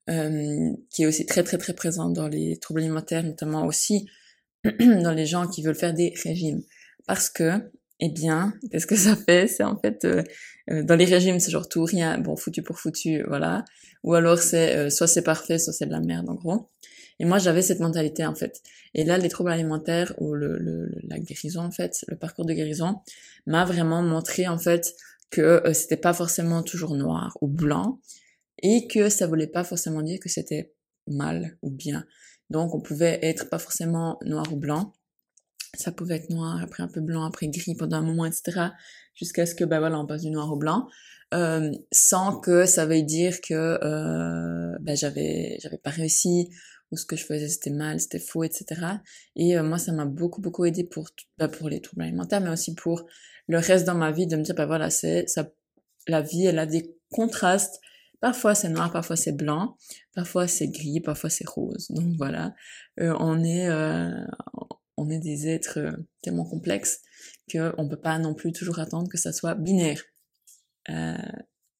euh, 0.09 0.71
qui 0.89 1.03
est 1.03 1.05
aussi 1.05 1.25
très 1.25 1.43
très 1.43 1.57
très 1.57 1.73
présent 1.73 2.09
dans 2.09 2.27
les 2.27 2.57
troubles 2.57 2.81
alimentaires, 2.81 3.23
notamment 3.23 3.65
aussi 3.65 4.09
dans 4.63 5.13
les 5.13 5.25
gens 5.25 5.47
qui 5.47 5.61
veulent 5.63 5.75
faire 5.75 5.93
des 5.93 6.13
régimes, 6.23 6.61
parce 7.07 7.29
que 7.29 7.71
eh 7.99 8.09
bien, 8.09 8.53
qu'est-ce 8.71 8.87
que 8.87 8.95
ça 8.95 9.15
fait? 9.15 9.47
C'est 9.47 9.63
en 9.63 9.77
fait 9.79 10.05
euh, 10.05 10.23
euh, 10.69 10.83
dans 10.83 10.95
les 10.95 11.05
régimes, 11.05 11.39
c'est 11.39 11.51
genre 11.51 11.69
tout 11.69 11.83
rien, 11.83 12.17
bon 12.17 12.35
foutu 12.35 12.61
pour 12.61 12.79
foutu, 12.79 13.23
voilà. 13.27 13.63
Ou 14.03 14.13
alors 14.13 14.39
c'est 14.39 14.75
euh, 14.75 14.89
soit 14.89 15.07
c'est 15.07 15.23
parfait, 15.23 15.57
soit 15.59 15.73
c'est 15.73 15.85
de 15.85 15.91
la 15.91 16.01
merde 16.01 16.29
en 16.29 16.35
gros. 16.35 16.69
Et 17.19 17.25
moi 17.25 17.37
j'avais 17.37 17.61
cette 17.61 17.79
mentalité 17.79 18.25
en 18.25 18.35
fait. 18.35 18.61
Et 18.93 19.05
là, 19.05 19.17
les 19.17 19.29
troubles 19.29 19.51
alimentaires 19.51 20.13
ou 20.19 20.33
le, 20.33 20.57
le, 20.57 20.91
la 21.03 21.19
guérison 21.19 21.61
en 21.61 21.71
fait, 21.71 22.03
le 22.07 22.17
parcours 22.17 22.45
de 22.45 22.53
guérison 22.53 22.99
m'a 23.45 23.63
vraiment 23.65 24.01
montré 24.01 24.47
en 24.47 24.57
fait 24.57 24.93
que 25.31 25.61
c'était 25.73 25.97
pas 25.97 26.13
forcément 26.13 26.63
toujours 26.63 26.95
noir 26.95 27.37
ou 27.41 27.47
blanc 27.47 27.99
et 28.61 28.87
que 28.87 29.09
ça 29.09 29.27
voulait 29.27 29.47
pas 29.47 29.63
forcément 29.63 30.01
dire 30.01 30.19
que 30.19 30.29
c'était 30.29 30.73
mal 31.07 31.57
ou 31.61 31.69
bien. 31.69 32.05
Donc 32.49 32.75
on 32.75 32.81
pouvait 32.81 33.19
être 33.21 33.49
pas 33.49 33.59
forcément 33.59 34.19
noir 34.25 34.51
ou 34.51 34.57
blanc, 34.57 34.93
ça 35.77 35.91
pouvait 35.91 36.15
être 36.15 36.29
noir, 36.29 36.61
après 36.61 36.83
un 36.83 36.87
peu 36.87 37.01
blanc, 37.01 37.25
après 37.25 37.47
gris 37.47 37.75
pendant 37.75 37.97
un 37.97 38.01
moment, 38.01 38.25
etc. 38.25 38.69
Jusqu'à 39.13 39.45
ce 39.45 39.55
que, 39.55 39.63
ben 39.63 39.79
voilà, 39.79 39.99
on 39.99 40.05
passe 40.05 40.21
du 40.21 40.29
noir 40.29 40.51
au 40.51 40.57
blanc. 40.57 40.87
Euh, 41.33 41.71
sans 41.91 42.39
que 42.39 42.65
ça 42.65 42.85
veuille 42.85 43.03
dire 43.03 43.41
que 43.41 43.53
euh, 43.53 44.77
ben 44.79 44.95
j'avais 44.95 45.57
j'avais 45.59 45.79
pas 45.79 45.89
réussi 45.89 46.49
ou 46.91 46.97
ce 46.97 47.05
que 47.05 47.15
je 47.15 47.25
faisais 47.25 47.49
c'était 47.49 47.71
mal, 47.71 47.99
c'était 47.99 48.19
faux, 48.19 48.43
etc. 48.43 48.99
Et 49.35 49.57
euh, 49.57 49.63
moi 49.63 49.79
ça 49.79 49.91
m'a 49.91 50.05
beaucoup 50.05 50.39
beaucoup 50.39 50.65
aidé 50.65 50.83
pour 50.83 51.09
ben, 51.39 51.47
pour 51.47 51.67
les 51.67 51.81
troubles 51.81 52.03
alimentaires, 52.03 52.41
mais 52.41 52.51
aussi 52.51 52.75
pour 52.75 53.05
le 53.47 53.57
reste 53.57 53.85
dans 53.87 53.95
ma 53.95 54.11
vie 54.11 54.27
de 54.27 54.35
me 54.35 54.43
dire 54.43 54.53
ben 54.53 54.67
voilà 54.67 54.91
c'est 54.91 55.27
ça 55.27 55.51
la 56.07 56.21
vie 56.21 56.45
elle 56.45 56.59
a 56.59 56.67
des 56.67 56.95
contrastes, 57.11 57.81
Parfois 58.25 58.55
c'est 58.55 58.69
noir, 58.69 58.91
parfois 58.91 59.15
c'est 59.15 59.33
blanc, 59.33 59.77
parfois 60.15 60.47
c'est 60.47 60.67
gris, 60.67 60.99
parfois 60.99 61.29
c'est 61.29 61.47
rose. 61.47 61.87
Donc 61.91 62.15
voilà, 62.17 62.55
euh, 62.99 63.15
on 63.19 63.43
est 63.43 63.67
euh, 63.67 64.09
on 64.97 65.09
est 65.09 65.19
des 65.19 65.47
êtres 65.47 65.79
euh, 65.79 65.91
tellement 66.21 66.45
complexes 66.45 67.01
que 67.51 67.73
on 67.77 67.87
peut 67.87 67.99
pas 67.99 68.17
non 68.19 68.33
plus 68.33 68.51
toujours 68.51 68.79
attendre 68.79 69.09
que 69.09 69.17
ça 69.17 69.31
soit 69.33 69.55
binaire, 69.55 70.01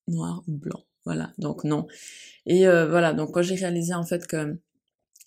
noir 0.07 0.43
ou 0.47 0.57
blanc. 0.57 0.83
Voilà, 1.05 1.33
donc 1.37 1.63
non. 1.63 1.87
Et 2.45 2.65
voilà, 2.65 3.13
donc 3.13 3.31
quand 3.33 3.43
j'ai 3.43 3.55
réalisé 3.55 3.93
en 3.93 4.03
fait 4.03 4.25
que 4.25 4.57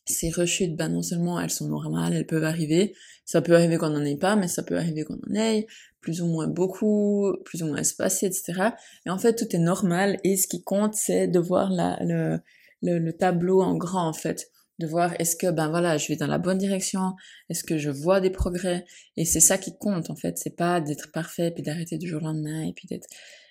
ces 0.06 0.30
rechutes, 0.30 0.76
ben 0.76 0.88
non 0.88 1.02
seulement 1.02 1.40
elles 1.40 1.50
sont 1.50 1.68
normales, 1.68 2.14
elles 2.14 2.26
peuvent 2.26 2.44
arriver, 2.44 2.94
ça 3.24 3.42
peut 3.42 3.54
arriver 3.54 3.76
qu'on 3.76 3.90
n'en 3.90 4.04
ait 4.04 4.16
pas, 4.16 4.36
mais 4.36 4.48
ça 4.48 4.62
peut 4.62 4.76
arriver 4.76 5.04
qu'on 5.04 5.20
en 5.28 5.34
ait, 5.34 5.66
plus 6.00 6.22
ou 6.22 6.26
moins 6.26 6.46
beaucoup, 6.46 7.34
plus 7.44 7.62
ou 7.62 7.66
moins 7.66 7.78
espacé, 7.78 8.26
etc. 8.26 8.70
Et 9.06 9.10
en 9.10 9.18
fait, 9.18 9.34
tout 9.34 9.54
est 9.54 9.60
normal, 9.60 10.18
et 10.24 10.36
ce 10.36 10.46
qui 10.48 10.62
compte, 10.62 10.94
c'est 10.94 11.28
de 11.28 11.38
voir 11.38 11.70
la, 11.70 11.98
le, 12.02 12.40
le, 12.82 13.12
tableau 13.12 13.60
en 13.60 13.76
grand, 13.76 14.08
en 14.08 14.12
fait. 14.12 14.50
De 14.78 14.86
voir 14.86 15.14
est-ce 15.18 15.34
que, 15.34 15.50
ben 15.50 15.68
voilà, 15.68 15.96
je 15.98 16.06
vais 16.08 16.16
dans 16.16 16.28
la 16.28 16.38
bonne 16.38 16.58
direction, 16.58 17.14
est-ce 17.48 17.64
que 17.64 17.78
je 17.78 17.90
vois 17.90 18.20
des 18.20 18.30
progrès, 18.30 18.84
et 19.16 19.24
c'est 19.24 19.40
ça 19.40 19.58
qui 19.58 19.76
compte, 19.76 20.08
en 20.10 20.16
fait. 20.16 20.38
C'est 20.38 20.56
pas 20.56 20.80
d'être 20.80 21.10
parfait, 21.10 21.50
puis 21.50 21.62
d'arrêter 21.62 21.98
du 21.98 22.08
jour 22.08 22.22
au 22.22 22.26
lendemain, 22.26 22.62
et 22.62 22.72
puis 22.72 22.86
d'être... 22.86 23.08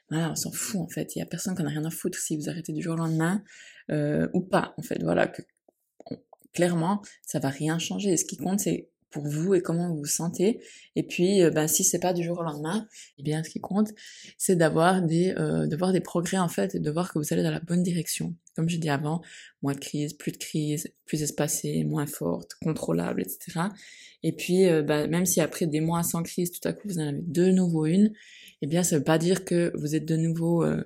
Voilà, 0.10 0.31
on 0.31 0.36
s'en 0.36 0.53
fout, 0.53 0.79
en 0.79 0.88
fait. 0.88 1.15
Il 1.15 1.19
y 1.19 1.22
a 1.22 1.25
personne 1.25 1.53
qui 1.53 1.62
en 1.62 1.65
a 1.65 1.69
rien 1.69 1.84
à 1.84 1.89
foutre 1.89 2.17
si 2.17 2.38
vous 2.38 2.50
arrêtez 2.50 2.72
du 2.72 2.81
jour 2.81 2.93
au 2.93 2.98
lendemain, 2.98 3.43
euh, 3.91 4.29
ou 4.34 4.39
pas, 4.39 4.74
en 4.77 4.81
fait. 4.81 5.03
Voilà, 5.03 5.27
que 5.27 5.41
clairement, 6.53 7.01
ça 7.22 7.39
va 7.39 7.50
rien 7.50 7.77
changer. 7.77 8.15
Ce 8.15 8.25
qui 8.25 8.38
compte, 8.38 8.62
c'est 8.62 8.89
pour 9.10 9.26
vous 9.26 9.54
et 9.54 9.62
comment 9.62 9.90
vous 9.90 10.00
vous 10.00 10.06
sentez. 10.06 10.62
Et 10.96 11.04
puis, 11.04 11.42
euh, 11.42 11.50
ben, 11.50 11.68
si 11.68 11.84
c'est 11.84 12.00
pas 12.00 12.14
du 12.14 12.24
jour 12.24 12.40
au 12.40 12.44
lendemain, 12.44 12.88
eh 13.18 13.24
bien, 13.24 13.44
ce 13.44 13.50
qui 13.50 13.60
compte, 13.60 13.90
c'est 14.38 14.56
d'avoir 14.56 15.02
des, 15.02 15.34
euh, 15.38 15.68
de 15.68 15.76
voir 15.76 15.94
des 15.94 16.02
progrès 16.02 16.38
en 16.38 16.50
fait 16.50 16.76
et 16.76 16.80
de 16.80 16.92
voir 16.92 17.12
que 17.12 17.20
vous 17.20 17.34
allez 17.34 17.44
dans 17.44 17.52
la 17.52 17.60
bonne 17.60 17.84
direction. 17.84 18.36
Comme 18.56 18.70
je 18.70 18.78
dis 18.78 18.90
avant, 18.90 19.22
moins 19.62 19.74
de 19.74 19.80
crise, 19.80 20.14
plus 20.14 20.32
de 20.32 20.38
crise, 20.38 20.92
plus 21.06 21.22
espacée, 21.22 21.84
moins 21.84 22.08
forte, 22.08 22.56
contrôlable, 22.62 23.22
etc. 23.22 23.68
Et 24.24 24.32
puis, 24.34 24.68
euh, 24.68 24.82
ben, 24.82 25.10
même 25.10 25.26
si 25.26 25.42
après 25.42 25.68
des 25.68 25.82
mois 25.82 26.04
sans 26.04 26.24
crise, 26.24 26.52
tout 26.52 26.68
à 26.68 26.74
coup 26.74 26.88
vous 26.88 27.00
en 27.00 27.08
avez 27.08 27.22
de 27.22 27.52
nouveau 27.52 27.86
une, 27.86 28.14
eh 28.62 28.68
bien, 28.68 28.84
ça 28.84 28.98
veut 28.98 29.04
pas 29.04 29.18
dire 29.18 29.46
que 29.46 29.72
vous 29.76 29.96
êtes 29.96 30.06
de 30.06 30.18
nouveau 30.18 30.64
euh, 30.64 30.84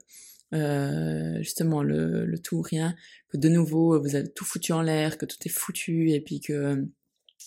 euh, 0.53 1.37
justement 1.41 1.81
le, 1.81 2.25
le 2.25 2.39
tout 2.39 2.57
ou 2.57 2.61
rien, 2.61 2.95
que 3.29 3.37
de 3.37 3.49
nouveau 3.49 4.01
vous 4.01 4.15
avez 4.15 4.29
tout 4.29 4.45
foutu 4.45 4.73
en 4.73 4.81
l'air, 4.81 5.17
que 5.17 5.25
tout 5.25 5.37
est 5.45 5.49
foutu 5.49 6.11
et 6.11 6.19
puis 6.19 6.41
que 6.41 6.85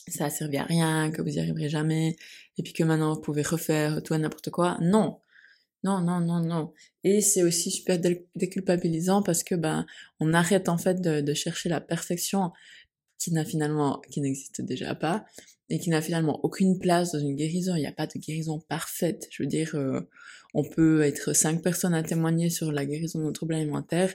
ça 0.09 0.27
a 0.27 0.31
servi 0.31 0.57
à 0.59 0.65
rien, 0.65 1.11
que 1.11 1.23
vous 1.23 1.37
y 1.37 1.41
arriverez 1.41 1.69
jamais, 1.69 2.17
et 2.59 2.63
puis 2.63 2.73
que 2.73 2.85
maintenant 2.85 3.15
vous 3.15 3.21
pouvez 3.21 3.43
refaire 3.43 4.03
tout 4.03 4.15
et 4.15 4.19
n'importe 4.19 4.51
quoi. 4.51 4.79
Non. 4.81 5.19
Non, 5.83 6.01
non, 6.01 6.21
non, 6.21 6.41
non. 6.41 6.73
Et 7.03 7.21
c'est 7.21 7.43
aussi 7.43 7.71
super 7.71 7.99
déculpabilisant 8.35 9.23
parce 9.23 9.45
que 9.45 9.55
ben 9.55 9.85
on 10.19 10.33
arrête 10.33 10.71
en 10.71 10.79
fait 10.79 11.01
de, 11.03 11.21
de 11.21 11.35
chercher 11.35 11.69
la 11.69 11.81
perfection 11.81 12.53
qui 13.19 13.33
n'a 13.33 13.45
finalement, 13.45 14.01
qui 14.11 14.21
n'existe 14.23 14.63
déjà 14.63 14.95
pas, 14.95 15.27
et 15.71 15.79
qui 15.79 15.91
n'a 15.91 16.03
finalement 16.03 16.41
aucune 16.43 16.79
place 16.79 17.13
dans 17.13 17.21
une 17.21 17.37
guérison. 17.37 17.75
Il 17.75 17.81
n'y 17.81 17.87
a 17.87 17.93
pas 17.93 18.07
de 18.07 18.19
guérison 18.19 18.61
parfaite. 18.61 19.29
Je 19.31 19.43
veux 19.43 19.49
dire, 19.49 19.75
euh, 19.75 20.01
on 20.55 20.65
peut 20.65 21.03
être 21.03 21.35
cinq 21.35 21.63
personnes 21.63 21.95
à 21.95 22.03
témoigner 22.03 22.51
sur 22.51 22.73
la 22.73 22.87
guérison 22.87 23.19
de 23.19 23.25
nos 23.25 23.33
troubles 23.33 23.55
alimentaires, 23.55 24.15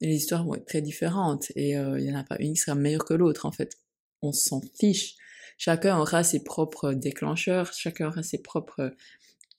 et 0.00 0.06
les 0.06 0.16
histoires 0.16 0.44
vont 0.44 0.54
être 0.54 0.66
très 0.66 0.82
différentes, 0.82 1.52
et 1.56 1.76
euh, 1.76 1.98
il 1.98 2.06
n'y 2.06 2.12
en 2.12 2.18
a 2.18 2.24
pas 2.24 2.36
une 2.38 2.54
qui 2.54 2.60
sera 2.60 2.74
meilleure 2.74 3.04
que 3.04 3.14
l'autre, 3.14 3.44
en 3.46 3.52
fait. 3.52 3.76
On 4.22 4.32
s'en 4.32 4.60
fiche. 4.78 5.14
Chacun 5.58 5.98
aura 5.98 6.24
ses 6.24 6.42
propres 6.42 6.94
déclencheurs, 6.94 7.72
chacun 7.74 8.08
aura 8.08 8.22
ses 8.22 8.38
propres 8.38 8.94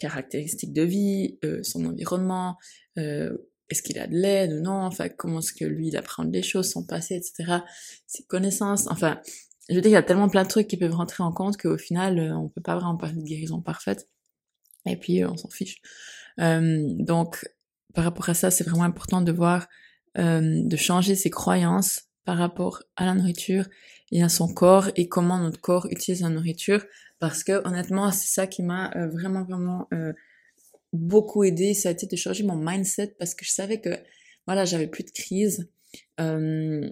caractéristiques 0.02 0.74
de 0.74 0.82
vie, 0.82 1.38
euh, 1.46 1.62
son 1.62 1.86
environnement, 1.86 2.58
euh, 2.98 3.38
est-ce 3.70 3.84
qu'il 3.84 4.00
a 4.00 4.08
de 4.08 4.16
l'aide 4.16 4.52
ou 4.54 4.62
non, 4.62 4.82
enfin 4.82 5.10
comment 5.10 5.40
est-ce 5.40 5.54
que 5.54 5.64
lui 5.64 5.90
il 5.90 5.98
apprend 5.98 6.26
des 6.26 6.42
choses, 6.42 6.72
son 6.72 6.84
passé, 6.84 7.16
etc., 7.16 7.60
ses 8.08 8.24
connaissances, 8.24 8.88
enfin, 8.88 9.22
je 9.70 9.76
veux 9.76 9.82
dire, 9.82 9.92
il 9.92 9.94
y 9.94 9.98
a 9.98 10.02
tellement 10.02 10.28
plein 10.28 10.42
de 10.42 10.50
trucs 10.50 10.68
qui 10.68 10.76
peuvent 10.76 10.96
rentrer 10.96 11.22
en 11.22 11.32
compte 11.32 11.56
qu'au 11.58 11.78
final, 11.78 12.18
euh, 12.18 12.36
on 12.36 12.50
peut 12.50 12.62
pas 12.62 12.76
vraiment 12.76 12.98
parler 12.98 13.16
de 13.16 13.24
guérison 13.24 13.62
parfaite, 13.62 14.10
et 14.88 14.98
puis 14.98 15.24
on 15.24 15.38
s'en 15.38 15.50
fiche. 15.50 15.82
donc, 16.40 17.48
par 17.94 18.06
rapport 18.06 18.28
à 18.30 18.34
ça, 18.34 18.50
c'est 18.50 18.64
vraiment 18.64 18.86
important 18.86 19.22
de 19.22 19.32
voir, 19.32 19.68
de 20.16 20.76
changer 20.76 21.14
ses 21.14 21.30
croyances 21.30 22.11
par 22.26 22.38
rapport 22.38 22.84
à 22.96 23.06
la 23.06 23.14
nourriture 23.14 23.66
et 24.12 24.24
à 24.24 24.30
son 24.30 24.54
corps 24.54 24.90
et 24.96 25.08
comment 25.08 25.40
notre 25.40 25.60
corps 25.60 25.88
utilise 25.90 26.22
la 26.22 26.30
nourriture. 26.30 26.86
Parce 27.20 27.44
que 27.44 27.66
honnêtement 27.68 28.12
c'est 28.12 28.28
ça 28.28 28.48
qui 28.48 28.64
m'a 28.64 28.92
euh, 28.96 29.08
vraiment 29.08 29.44
vraiment 29.44 29.88
euh, 29.94 30.14
beaucoup 30.94 31.44
aidé. 31.44 31.74
Ça 31.74 31.90
a 31.90 31.92
été 31.92 32.08
de 32.08 32.16
changer 32.16 32.44
mon 32.44 32.56
mindset 32.56 33.16
parce 33.18 33.34
que 33.36 33.46
je 33.46 33.52
savais 33.52 33.80
que 33.80 33.90
voilà 34.46 34.66
j'avais 34.66 34.88
plus 34.88 35.04
de 35.04 35.12
crise. 35.12 35.70
Euh, 36.20 36.90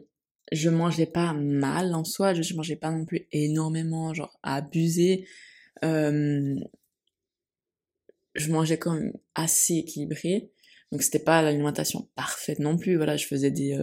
je 0.51 0.69
mangeais 0.69 1.05
pas 1.05 1.33
mal 1.33 1.93
en 1.93 2.03
soi. 2.03 2.33
Je, 2.33 2.53
mangeais 2.55 2.75
pas 2.75 2.91
non 2.91 3.05
plus 3.05 3.27
énormément 3.31 4.13
genre 4.13 4.39
abuser 4.43 5.27
euh, 5.83 6.55
je 8.36 8.51
mangeais 8.51 8.77
quand 8.77 8.93
même 8.93 9.13
assez 9.36 9.75
équilibré. 9.75 10.51
Donc 10.91 11.03
c'était 11.03 11.19
pas 11.19 11.41
l'alimentation 11.41 12.07
parfaite 12.15 12.59
non 12.59 12.77
plus. 12.77 12.95
Voilà 12.95 13.17
je 13.17 13.27
faisais 13.27 13.51
des 13.51 13.77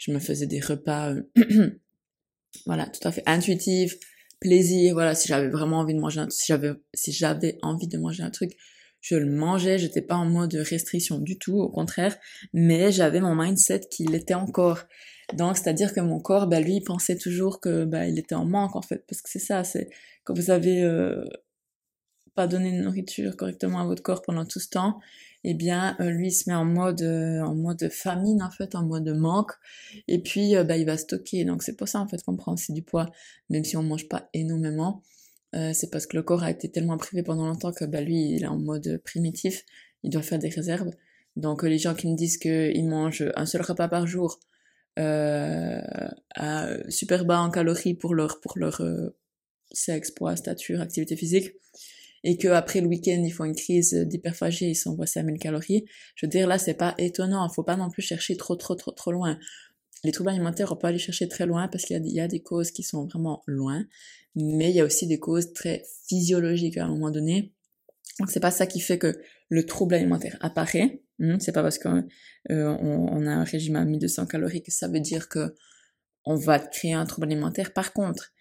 je 0.00 0.12
me 0.12 0.18
faisais 0.18 0.46
des 0.46 0.60
repas 0.60 1.14
Voilà, 2.66 2.86
tout 2.86 3.06
à 3.06 3.12
fait 3.12 3.22
intuitif, 3.26 3.96
plaisir. 4.40 4.94
Voilà, 4.94 5.14
si 5.14 5.28
j'avais 5.28 5.48
vraiment 5.48 5.78
envie 5.78 5.94
de 5.94 6.00
manger 6.00 6.20
un 6.20 6.26
truc, 6.26 6.38
si 6.38 6.46
j'avais, 6.46 6.72
si 6.94 7.12
j'avais 7.12 7.58
envie 7.62 7.86
de 7.86 7.96
manger 7.96 8.22
un 8.22 8.30
truc, 8.30 8.56
je 9.00 9.14
le 9.14 9.26
mangeais. 9.30 9.78
J'étais 9.78 10.02
pas 10.02 10.16
en 10.16 10.26
mode 10.26 10.54
restriction 10.54 11.18
du 11.18 11.38
tout, 11.38 11.58
au 11.58 11.68
contraire. 11.68 12.16
Mais 12.52 12.90
j'avais 12.90 13.20
mon 13.20 13.36
mindset 13.36 13.82
qui 13.90 14.04
l'était 14.04 14.34
encore. 14.34 14.80
Donc, 15.34 15.56
c'est-à-dire 15.56 15.94
que 15.94 16.00
mon 16.00 16.18
corps, 16.18 16.48
bah, 16.48 16.60
lui, 16.60 16.76
il 16.76 16.82
pensait 16.82 17.16
toujours 17.16 17.60
que, 17.60 17.84
bah, 17.84 18.08
il 18.08 18.18
était 18.18 18.34
en 18.34 18.44
manque, 18.44 18.74
en 18.74 18.82
fait. 18.82 19.04
Parce 19.06 19.22
que 19.22 19.30
c'est 19.30 19.38
ça, 19.38 19.62
c'est, 19.62 19.90
quand 20.24 20.34
vous 20.34 20.50
avez, 20.50 20.82
euh, 20.82 21.24
pas 22.34 22.46
donné 22.46 22.76
de 22.76 22.82
nourriture 22.82 23.36
correctement 23.36 23.80
à 23.80 23.84
votre 23.84 24.02
corps 24.02 24.22
pendant 24.22 24.44
tout 24.44 24.60
ce 24.60 24.68
temps, 24.68 25.00
eh 25.44 25.54
bien 25.54 25.96
euh, 26.00 26.10
lui 26.10 26.28
il 26.28 26.32
se 26.32 26.48
met 26.48 26.54
en 26.54 26.64
mode 26.64 27.02
euh, 27.02 27.40
en 27.40 27.54
mode 27.54 27.88
famine 27.90 28.42
en 28.42 28.50
fait, 28.50 28.74
en 28.74 28.84
mode 28.84 29.08
manque, 29.08 29.52
et 30.08 30.22
puis 30.22 30.56
euh, 30.56 30.64
bah, 30.64 30.76
il 30.76 30.86
va 30.86 30.96
stocker. 30.96 31.44
Donc 31.44 31.62
c'est 31.62 31.76
pour 31.76 31.88
ça 31.88 32.00
en 32.00 32.08
fait 32.08 32.22
qu'on 32.22 32.36
prend 32.36 32.54
aussi 32.54 32.72
du 32.72 32.82
poids, 32.82 33.10
même 33.48 33.64
si 33.64 33.76
on 33.76 33.82
mange 33.82 34.08
pas 34.08 34.28
énormément. 34.34 35.02
c'est 35.52 35.90
parce 35.90 36.06
que 36.06 36.16
le 36.16 36.22
corps 36.22 36.44
a 36.44 36.50
été 36.50 36.70
tellement 36.70 36.98
privé 36.98 37.22
pendant 37.22 37.46
longtemps 37.46 37.72
que 37.72 37.84
bah, 37.84 38.00
lui 38.00 38.32
il 38.32 38.44
est 38.44 38.46
en 38.46 38.58
mode 38.58 39.00
primitif, 39.04 39.64
il 40.02 40.10
doit 40.10 40.22
faire 40.22 40.38
des 40.38 40.50
réserves. 40.50 40.90
Donc 41.36 41.62
les 41.62 41.78
gens 41.78 41.94
qui 41.94 42.08
me 42.08 42.16
disent 42.16 42.38
qu'ils 42.38 42.88
mangent 42.88 43.24
un 43.36 43.46
seul 43.46 43.62
repas 43.62 43.88
par 43.88 44.06
jour, 44.06 44.40
à 44.96 46.68
super 46.88 47.24
bas 47.24 47.40
en 47.40 47.50
calories 47.50 47.94
pour 47.94 48.14
leur 48.14 48.40
pour 48.40 48.58
leur 48.58 48.82
sexe, 49.72 50.10
poids, 50.10 50.36
stature, 50.36 50.80
activité 50.80 51.16
physique, 51.16 51.52
et 52.24 52.36
que 52.36 52.48
après 52.48 52.80
le 52.80 52.86
week-end 52.86 53.22
ils 53.24 53.32
font 53.32 53.44
une 53.44 53.54
crise 53.54 53.94
d'hyperphagie 53.94 54.70
ils 54.70 54.74
s'envoient 54.74 55.06
5000 55.06 55.38
calories, 55.38 55.84
je 56.14 56.26
veux 56.26 56.30
dire 56.30 56.46
là 56.46 56.58
c'est 56.58 56.74
pas 56.74 56.94
étonnant, 56.98 57.48
faut 57.48 57.62
pas 57.62 57.76
non 57.76 57.90
plus 57.90 58.02
chercher 58.02 58.36
trop 58.36 58.56
trop 58.56 58.74
trop 58.74 58.92
trop 58.92 59.12
loin. 59.12 59.38
Les 60.02 60.12
troubles 60.12 60.30
alimentaires, 60.30 60.72
on 60.72 60.76
peut 60.76 60.86
aller 60.86 60.98
chercher 60.98 61.28
très 61.28 61.44
loin 61.44 61.68
parce 61.68 61.84
qu'il 61.84 62.06
y, 62.06 62.20
a 62.20 62.28
des 62.28 62.40
causes 62.40 62.70
qui 62.70 62.82
sont 62.82 63.04
vraiment 63.04 63.42
loin, 63.46 63.84
mais 64.34 64.70
il 64.70 64.76
y 64.76 64.80
a 64.80 64.84
aussi 64.84 65.06
des 65.06 65.18
causes 65.18 65.52
très 65.52 65.82
physiologiques 66.08 66.78
à 66.78 66.86
un 66.86 66.88
moment 66.88 67.10
donné. 67.10 67.52
Donc 68.18 68.30
c'est 68.30 68.40
pas 68.40 68.50
ça 68.50 68.66
qui 68.66 68.80
fait 68.80 68.98
que 68.98 69.20
le 69.50 69.66
trouble 69.66 69.94
alimentaire 69.94 70.38
apparaît. 70.40 71.02
Hmm, 71.18 71.38
c'est 71.38 71.52
pas 71.52 71.62
parce 71.62 71.78
qu'on 71.78 72.02
euh, 72.50 72.76
a 72.76 73.30
un 73.30 73.44
régime 73.44 73.76
à 73.76 73.84
1200 73.84 74.26
calories 74.26 74.62
que 74.62 74.72
ça 74.72 74.88
veut 74.88 75.00
dire 75.00 75.28
que 75.28 75.54
on 76.24 76.34
va 76.34 76.58
créer 76.58 76.94
un 76.94 77.04
trouble 77.04 77.26
alimentaire. 77.26 77.72
Par 77.72 77.92
contre, 77.92 78.32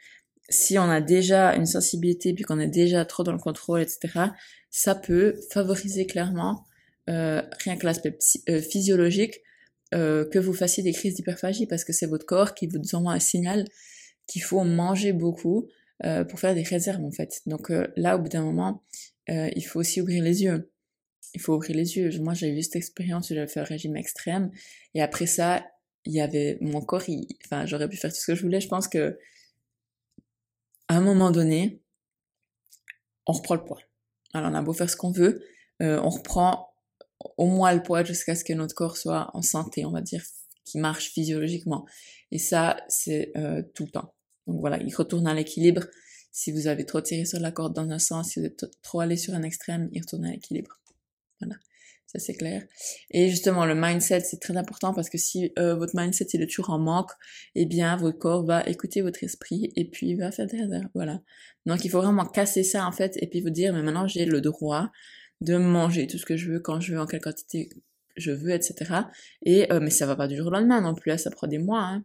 si 0.50 0.78
on 0.78 0.90
a 0.90 1.02
déjà 1.02 1.56
une 1.56 1.66
sensibilité 1.66 2.34
puis 2.34 2.44
qu'on 2.44 2.60
est 2.60 2.68
déjà 2.68 3.06
trop 3.06 3.24
dans 3.24 3.34
le 3.34 3.40
contrôle, 3.40 3.82
etc., 3.82 4.10
ça 4.70 4.96
peut 4.96 5.36
favoriser 5.52 6.06
clairement, 6.06 6.66
euh, 7.10 7.42
rien 7.64 7.78
que 7.78 7.86
l'aspect 7.86 8.18
euh, 8.50 8.62
physiologique, 8.62 9.42
euh, 9.96 10.24
que 10.30 10.38
vous 10.38 10.54
fassiez 10.54 10.84
des 10.84 10.94
crises 10.94 11.16
d'hyperphagie 11.16 11.66
parce 11.66 11.84
que 11.84 11.94
c'est 11.94 12.06
votre 12.06 12.26
corps 12.26 12.54
qui 12.54 12.68
vous 12.68 12.80
envoie 12.94 13.14
un 13.14 13.20
signal 13.20 13.66
qu'il 14.28 14.44
faut 14.44 14.64
manger 14.64 15.14
beaucoup 15.14 15.68
euh, 16.06 16.24
pour 16.24 16.40
faire 16.40 16.54
des 16.54 16.62
réserves 16.62 17.04
en 17.04 17.12
fait. 17.12 17.42
Donc 17.48 17.72
euh, 17.72 17.88
là, 17.96 18.16
au 18.16 18.20
bout 18.20 18.30
d'un 18.30 18.44
moment, 18.44 18.84
il 19.28 19.62
faut 19.62 19.80
aussi 19.80 20.02
ouvrir 20.02 20.24
les 20.24 20.44
yeux. 20.44 20.72
Il 21.36 21.42
faut 21.42 21.56
ouvrir 21.56 21.76
les 21.76 21.98
yeux. 21.98 22.10
Moi, 22.20 22.34
j'ai 22.34 22.50
eu 22.50 22.64
cette 22.64 22.78
expérience 22.78 23.30
où 23.30 23.36
j'avais 23.36 23.48
fait 23.48 23.60
un 23.60 23.64
régime 23.64 23.96
extrême 23.96 24.50
et 24.96 25.04
après 25.04 25.28
ça, 25.28 25.64
il 26.06 26.14
y 26.14 26.22
avait 26.22 26.58
mon 26.62 26.82
corps, 26.82 27.08
il... 27.08 27.28
enfin, 27.46 27.68
j'aurais 27.68 27.88
pu 27.88 27.98
faire 27.98 28.12
tout 28.12 28.20
ce 28.20 28.26
que 28.26 28.36
je 28.36 28.42
voulais. 28.42 28.60
Je 28.60 28.68
pense 28.68 28.88
que 28.88 29.20
à 30.90 30.98
un 30.98 31.02
moment 31.02 31.32
donné, 31.32 31.82
on 33.26 33.34
reprend 33.34 33.56
le 33.56 33.64
poids. 33.64 33.80
Alors 34.34 34.52
on 34.52 34.56
a 34.56 34.62
beau 34.62 34.74
faire 34.74 34.90
ce 34.90 34.98
qu'on 34.98 35.12
veut, 35.12 35.42
euh, 35.82 36.02
on 36.04 36.10
reprend 36.10 36.74
au 37.38 37.48
moins 37.48 37.74
le 37.74 37.82
poids 37.82 38.04
jusqu'à 38.04 38.36
ce 38.36 38.44
que 38.44 38.54
notre 38.54 38.76
corps 38.76 38.98
soit 38.98 39.30
en 39.34 39.42
santé, 39.42 39.86
on 39.86 39.92
va 39.92 40.02
dire, 40.02 40.24
qui 40.66 40.80
marche 40.80 41.12
physiologiquement. 41.12 41.86
Et 42.32 42.40
ça, 42.40 42.78
c'est 42.88 43.32
euh, 43.38 43.62
tout 43.74 43.86
le 43.86 43.92
temps. 43.92 44.14
Donc 44.48 44.60
voilà, 44.60 44.78
il 44.82 44.94
retourne 44.94 45.28
à 45.28 45.34
l'équilibre. 45.34 45.84
Si 46.32 46.52
vous 46.52 46.68
avez 46.68 46.86
trop 46.86 47.02
tiré 47.02 47.26
sur 47.26 47.40
la 47.40 47.52
corde 47.52 47.76
dans 47.76 47.90
un 47.90 48.00
sens, 48.00 48.32
si 48.32 48.40
vous 48.40 48.46
êtes 48.46 48.66
trop 48.82 49.00
allé 49.00 49.18
sur 49.18 49.34
un 49.34 49.44
extrême, 49.44 49.90
il 49.92 50.02
retourne 50.02 50.26
à 50.26 50.32
l'équilibre. 50.32 50.80
Voilà. 51.40 51.56
Ça 52.12 52.18
c'est 52.18 52.34
clair. 52.34 52.64
Et 53.12 53.30
justement, 53.30 53.68
le 53.68 53.76
mindset, 53.76 54.22
c'est 54.22 54.40
très 54.40 54.58
important 54.58 54.96
parce 54.96 55.12
que 55.12 55.20
si 55.20 55.52
euh, 55.60 55.76
votre 55.76 55.96
mindset 55.96 56.26
il 56.34 56.42
est 56.42 56.48
toujours 56.48 56.72
en 56.72 56.80
manque, 56.80 57.12
eh 57.54 57.68
bien, 57.68 57.96
votre 57.98 58.18
corps 58.18 58.44
va 58.44 58.64
écouter 58.66 59.02
votre 59.02 59.24
esprit 59.24 59.72
et 59.76 59.86
puis 59.86 60.08
il 60.10 60.16
va 60.16 60.32
faire 60.32 60.48
des 60.48 60.58
erreurs. 60.58 60.90
Voilà. 60.96 61.22
Donc, 61.68 61.86
il 61.86 61.92
faut 61.92 62.02
vraiment 62.02 62.26
casser 62.26 62.64
ça 62.64 62.88
en 62.88 62.92
fait 62.92 63.16
et 63.22 63.28
puis 63.28 63.42
vous 63.42 63.52
dire, 63.52 63.74
mais 63.74 63.84
maintenant 63.84 64.08
j'ai 64.08 64.26
le 64.26 64.42
droit 64.42 64.92
de 65.42 65.58
manger 65.58 66.08
tout 66.08 66.18
ce 66.18 66.26
que 66.26 66.36
je 66.36 66.52
veux 66.52 66.60
quand 66.60 66.80
je 66.80 66.94
veux, 66.94 67.00
en 67.00 67.06
quelle 67.06 67.22
quantité 67.22 67.70
je 68.18 68.32
veux, 68.32 68.50
etc. 68.50 69.04
Et 69.44 69.72
euh, 69.72 69.80
mais 69.80 69.92
ça 69.92 70.08
va 70.08 70.16
pas 70.16 70.28
du 70.28 70.36
jour 70.36 70.48
au 70.48 70.50
lendemain 70.50 70.82
non 70.82 70.96
plus, 70.96 71.16
ça 71.20 71.30
prend 71.30 71.46
des 71.46 71.60
mois. 71.60 71.84
Hein. 71.84 72.04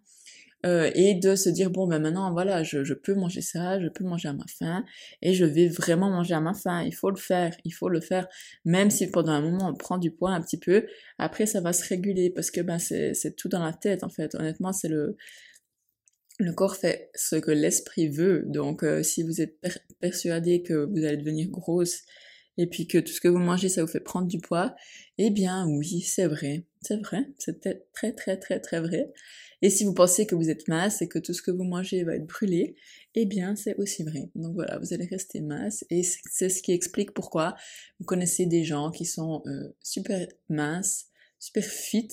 Euh, 0.65 0.91
et 0.95 1.15
de 1.15 1.35
se 1.37 1.51
dire 1.51 1.71
bon 1.71 1.87
ben 1.87 1.99
maintenant 1.99 2.33
voilà 2.33 2.63
je, 2.63 2.85
je, 2.85 2.95
peux 2.95 3.15
manger 3.15 3.43
ça, 3.43 3.79
je 3.81 3.89
peux 3.89 4.05
manger 4.05 4.29
à 4.29 4.33
ma 4.33 4.47
faim 4.47 4.83
et 5.21 5.35
je 5.35 5.45
vais 5.45 5.69
vraiment 5.69 6.11
manger 6.11 6.35
à 6.35 6.41
ma 6.41 6.55
faim. 6.55 6.83
Il 6.85 6.95
faut 6.95 7.11
le 7.11 7.17
faire, 7.17 7.55
il 7.65 7.73
faut 7.73 7.91
le 7.91 8.01
faire, 8.01 8.27
même 8.65 8.91
si 8.91 9.11
pendant 9.11 9.33
un 9.33 9.43
moment 9.43 9.69
on 9.69 9.75
prend 9.75 9.99
du 9.99 10.11
poids 10.11 10.31
un 10.31 10.41
petit 10.41 10.59
peu. 10.59 10.87
Après 11.19 11.45
ça 11.47 11.61
va 11.61 11.73
se 11.75 11.87
réguler 11.87 12.31
parce 12.31 12.51
que 12.51 12.63
ben 12.63 12.79
c'est 12.79 13.37
tout 13.37 13.49
dans 13.49 13.63
la 13.63 13.75
tête 13.75 14.05
en 14.05 14.09
fait. 14.09 14.35
Honnêtement 14.35 14.73
c'est 14.73 14.89
le 14.89 15.17
le 16.39 16.53
corps 16.53 16.77
fait 16.77 17.11
ce 17.15 17.37
que 17.37 17.51
l'esprit 17.51 18.09
veut. 18.09 18.45
Donc 18.47 18.83
euh, 18.85 19.03
si 19.03 19.23
vous 19.23 19.41
êtes 19.41 19.59
persuadé 20.01 20.63
que 20.63 20.87
vous 20.87 21.05
allez 21.05 21.17
devenir 21.19 21.49
grosse 21.49 22.03
et 22.57 22.67
puis 22.67 22.87
que 22.87 22.99
tout 22.99 23.13
ce 23.13 23.21
que 23.21 23.29
vous 23.29 23.39
mangez 23.39 23.69
ça 23.69 23.83
vous 23.83 23.91
fait 23.91 24.01
prendre 24.01 24.29
du 24.29 24.39
poids, 24.39 24.75
eh 25.19 25.31
bien 25.31 25.67
oui 25.67 26.01
c'est 26.01 26.27
vrai, 26.27 26.65
c'est 26.85 26.97
vrai, 26.97 27.27
c'est 27.39 27.61
très 27.93 28.13
très 28.13 28.39
très 28.39 28.61
très 28.61 28.81
vrai. 28.81 29.13
Et 29.63 29.71
si 29.71 29.85
vous 29.85 29.95
pensez 29.95 30.27
que 30.27 30.35
vous 30.35 30.51
êtes 30.51 30.69
mince 30.69 31.01
et 31.01 31.09
que 31.09 31.19
tout 31.19 31.33
ce 31.33 31.43
que 31.43 31.51
vous 31.51 31.65
mangez 31.65 32.05
va 32.05 32.17
être 32.17 32.27
brûlé, 32.27 32.77
eh 33.15 33.27
bien 33.27 33.57
c'est 33.57 33.75
aussi 33.77 34.05
vrai. 34.05 34.31
Donc 34.35 34.55
voilà, 34.55 34.79
vous 34.79 34.93
allez 34.93 35.07
rester 35.07 35.41
mince 35.41 35.85
et 35.91 36.03
c'est 36.03 36.49
ce 36.49 36.63
qui 36.63 36.73
explique 36.73 37.13
pourquoi 37.13 37.55
vous 37.99 38.05
connaissez 38.05 38.47
des 38.47 38.65
gens 38.65 38.91
qui 38.91 39.05
sont 39.07 39.43
euh, 39.47 39.75
super 39.83 40.27
minces, 40.49 41.07
super 41.39 41.65
fit, 41.65 42.09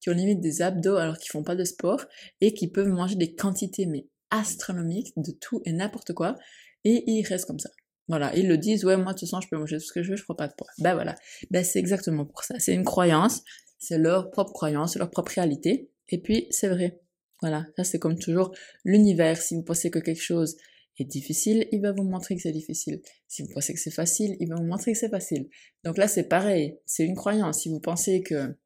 qui 0.00 0.10
ont 0.10 0.14
limite 0.14 0.40
des 0.40 0.62
abdos 0.62 0.96
alors 0.96 1.18
qu'ils 1.18 1.30
font 1.30 1.44
pas 1.44 1.56
de 1.56 1.64
sport 1.64 2.04
et 2.40 2.54
qui 2.54 2.68
peuvent 2.68 2.88
manger 2.88 3.16
des 3.16 3.34
quantités 3.34 3.86
mais 3.86 4.06
astronomiques 4.30 5.12
de 5.16 5.32
tout 5.32 5.62
et 5.64 5.72
n'importe 5.72 6.12
quoi 6.12 6.36
et 6.84 7.04
ils 7.06 7.24
restent 7.26 7.46
comme 7.46 7.58
ça. 7.58 7.70
Voilà, 8.08 8.34
ils 8.34 8.48
le 8.48 8.56
disent, 8.56 8.84
ouais, 8.86 8.96
moi, 8.96 9.12
de 9.12 9.18
toute 9.18 9.28
façon, 9.28 9.40
je 9.42 9.48
peux 9.48 9.58
manger 9.58 9.76
tout 9.76 9.84
ce 9.84 9.92
que 9.92 10.02
je 10.02 10.10
veux, 10.10 10.16
je 10.16 10.24
prends 10.24 10.34
pas 10.34 10.48
de 10.48 10.54
poids. 10.56 10.68
Ben 10.78 10.94
voilà. 10.94 11.14
Ben 11.50 11.62
c'est 11.62 11.78
exactement 11.78 12.24
pour 12.24 12.42
ça. 12.42 12.58
C'est 12.58 12.72
une 12.72 12.84
croyance, 12.84 13.42
c'est 13.78 13.98
leur 13.98 14.30
propre 14.30 14.52
croyance, 14.52 14.96
leur 14.96 15.10
propre 15.10 15.32
réalité. 15.32 15.90
Et 16.08 16.18
puis, 16.18 16.46
c'est 16.50 16.68
vrai. 16.68 17.00
Voilà, 17.40 17.66
ça 17.76 17.84
c'est 17.84 17.98
comme 17.98 18.18
toujours 18.18 18.52
l'univers. 18.84 19.40
Si 19.40 19.54
vous 19.54 19.62
pensez 19.62 19.90
que 19.90 20.00
quelque 20.00 20.22
chose 20.22 20.56
est 20.98 21.04
difficile, 21.04 21.68
il 21.70 21.80
va 21.80 21.92
vous 21.92 22.02
montrer 22.02 22.34
que 22.34 22.42
c'est 22.42 22.52
difficile. 22.52 23.00
Si 23.28 23.42
vous 23.42 23.52
pensez 23.54 23.72
que 23.72 23.78
c'est 23.78 23.92
facile, 23.92 24.36
il 24.40 24.48
va 24.48 24.56
vous 24.56 24.66
montrer 24.66 24.92
que 24.92 24.98
c'est 24.98 25.08
facile. 25.08 25.48
Donc 25.84 25.96
là, 25.96 26.08
c'est 26.08 26.24
pareil. 26.24 26.76
C'est 26.84 27.04
une 27.04 27.14
croyance. 27.14 27.60
Si 27.60 27.68
vous 27.68 27.78
pensez 27.78 28.22
que 28.22 28.56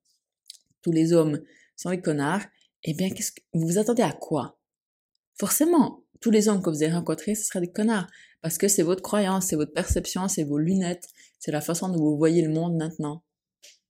tous 0.80 0.92
les 0.92 1.12
hommes 1.12 1.42
sont 1.76 1.90
des 1.90 2.00
connards, 2.00 2.42
eh 2.84 2.94
bien, 2.94 3.10
qu'est-ce 3.10 3.32
que 3.32 3.40
vous 3.52 3.66
vous 3.66 3.78
attendez 3.78 4.02
à 4.02 4.12
quoi? 4.12 4.58
Forcément, 5.38 6.04
tous 6.20 6.30
les 6.30 6.48
hommes 6.48 6.62
que 6.62 6.70
vous 6.70 6.82
avez 6.82 6.92
rencontrés, 6.92 7.34
ce 7.34 7.44
seraient 7.44 7.60
des 7.60 7.70
connards. 7.70 8.08
Parce 8.40 8.56
que 8.56 8.68
c'est 8.68 8.82
votre 8.82 9.02
croyance, 9.02 9.46
c'est 9.46 9.56
votre 9.56 9.72
perception, 9.72 10.26
c'est 10.28 10.44
vos 10.44 10.58
lunettes, 10.58 11.08
c'est 11.38 11.52
la 11.52 11.60
façon 11.60 11.88
dont 11.88 11.98
vous 11.98 12.16
voyez 12.16 12.42
le 12.42 12.52
monde 12.52 12.76
maintenant. 12.76 13.22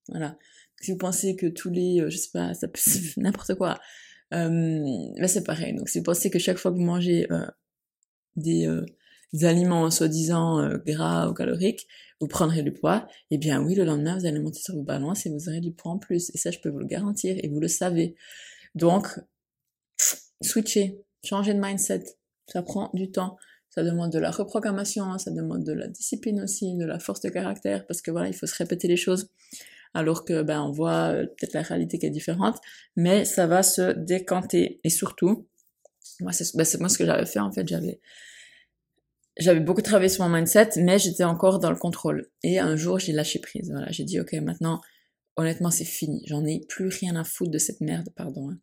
Voilà 0.09 0.37
si 0.83 0.91
vous 0.91 0.99
pensez 0.99 1.37
que 1.37 1.47
tous 1.47 1.71
les, 1.71 2.01
euh, 2.01 2.11
je 2.11 2.17
sais 2.17 2.31
pas, 2.33 2.53
ça 2.55 2.69
peut 2.69 2.81
n'importe 3.17 3.55
quoi, 3.55 3.79
euh, 4.35 5.09
ben 5.17 5.29
c'est 5.29 5.45
pareil. 5.45 5.75
Donc 5.75 5.89
si 5.89 5.99
vous 5.99 6.05
pensez 6.05 6.31
que 6.31 6.39
chaque 6.39 6.59
fois 6.59 6.71
que 6.73 6.77
vous 6.77 6.83
mangez 6.83 7.31
euh, 7.31 7.47
des, 8.37 8.67
euh, 8.67 8.85
des, 9.33 9.45
aliments 9.45 9.91
soi-disant 9.91 10.61
euh, 10.61 10.79
gras 10.79 11.29
ou 11.29 11.35
caloriques, 11.35 11.87
vous 12.21 12.29
prendrez 12.29 12.63
du 12.63 12.73
poids, 12.73 13.07
eh 13.31 13.39
bien 13.39 13.63
oui, 13.63 13.75
le 13.75 13.85
lendemain, 13.85 14.19
vous 14.19 14.27
allez 14.27 14.39
monter 14.39 14.61
sur 14.61 14.75
vos 14.75 14.83
balances 14.83 15.27
et 15.27 15.31
vous 15.31 15.49
aurez 15.49 15.61
du 15.61 15.73
poids 15.73 15.93
en 15.93 15.99
plus. 15.99 16.31
Et 16.35 16.39
ça, 16.39 16.51
je 16.51 16.59
peux 16.61 16.69
vous 16.69 16.79
le 16.79 16.87
garantir 16.87 17.37
et 17.43 17.49
vous 17.49 17.61
le 17.61 17.69
savez. 17.69 18.15
Donc, 18.75 19.09
switcher, 20.41 21.01
changer 21.25 21.55
de 21.55 21.61
mindset, 21.61 22.05
ça 22.47 22.63
prend 22.63 22.91
du 22.95 23.11
temps. 23.11 23.37
Ça 23.71 23.83
demande 23.83 24.13
de 24.13 24.19
la 24.19 24.31
reprogrammation, 24.31 25.17
ça 25.19 25.31
demande 25.31 25.65
de 25.65 25.73
la 25.73 25.89
discipline 25.89 26.43
aussi, 26.43 26.77
de 26.77 26.85
la 26.85 26.99
force 26.99 27.21
de 27.23 27.31
caractère, 27.31 27.87
parce 27.87 28.03
que 28.03 28.11
voilà, 28.11 28.29
il 28.29 28.35
faut 28.35 28.47
se 28.47 28.55
répéter 28.55 28.87
les 28.87 28.99
choses 28.99 29.31
alors 29.95 30.25
que 30.25 30.43
ben 30.43 30.63
on 30.63 30.71
voit 30.71 31.13
euh, 31.13 31.27
peut-être 31.27 31.55
la 31.55 31.63
réalité 31.63 31.99
qui 31.99 32.07
est 32.07 32.11
différente, 32.11 32.59
mais 32.97 33.25
ça 33.25 33.47
va 33.47 33.63
se 33.63 33.93
décanter. 33.93 34.81
Et 34.85 34.91
surtout, 34.91 35.49
moi 36.21 36.33
c'est 36.33 36.57
ben, 36.57 36.67
moi 36.81 36.89
ce 36.89 36.99
que 36.99 37.07
j'avais 37.07 37.27
fait 37.27 37.41
en 37.41 37.53
fait, 37.53 37.67
j'avais 37.67 38.01
j'avais 39.39 39.61
beaucoup 39.61 39.83
travaillé 39.83 40.09
sur 40.09 40.25
mon 40.27 40.35
mindset, 40.35 40.71
mais 40.77 40.99
j'étais 40.99 41.25
encore 41.25 41.59
dans 41.59 41.71
le 41.71 41.77
contrôle. 41.77 42.31
Et 42.43 42.59
un 42.59 42.77
jour 42.77 42.99
j'ai 42.99 43.13
lâché 43.13 43.39
prise. 43.39 43.71
Voilà, 43.71 43.91
j'ai 43.91 44.05
dit 44.05 44.21
ok 44.21 44.33
maintenant 44.35 44.81
honnêtement 45.37 45.71
c'est 45.71 45.85
fini, 45.85 46.23
j'en 46.27 46.45
ai 46.45 46.61
plus 46.69 46.89
rien 46.89 47.17
à 47.17 47.25
foutre 47.25 47.51
de 47.51 47.59
cette 47.59 47.81
merde, 47.81 48.09
pardon. 48.17 48.51
Hein. 48.51 48.59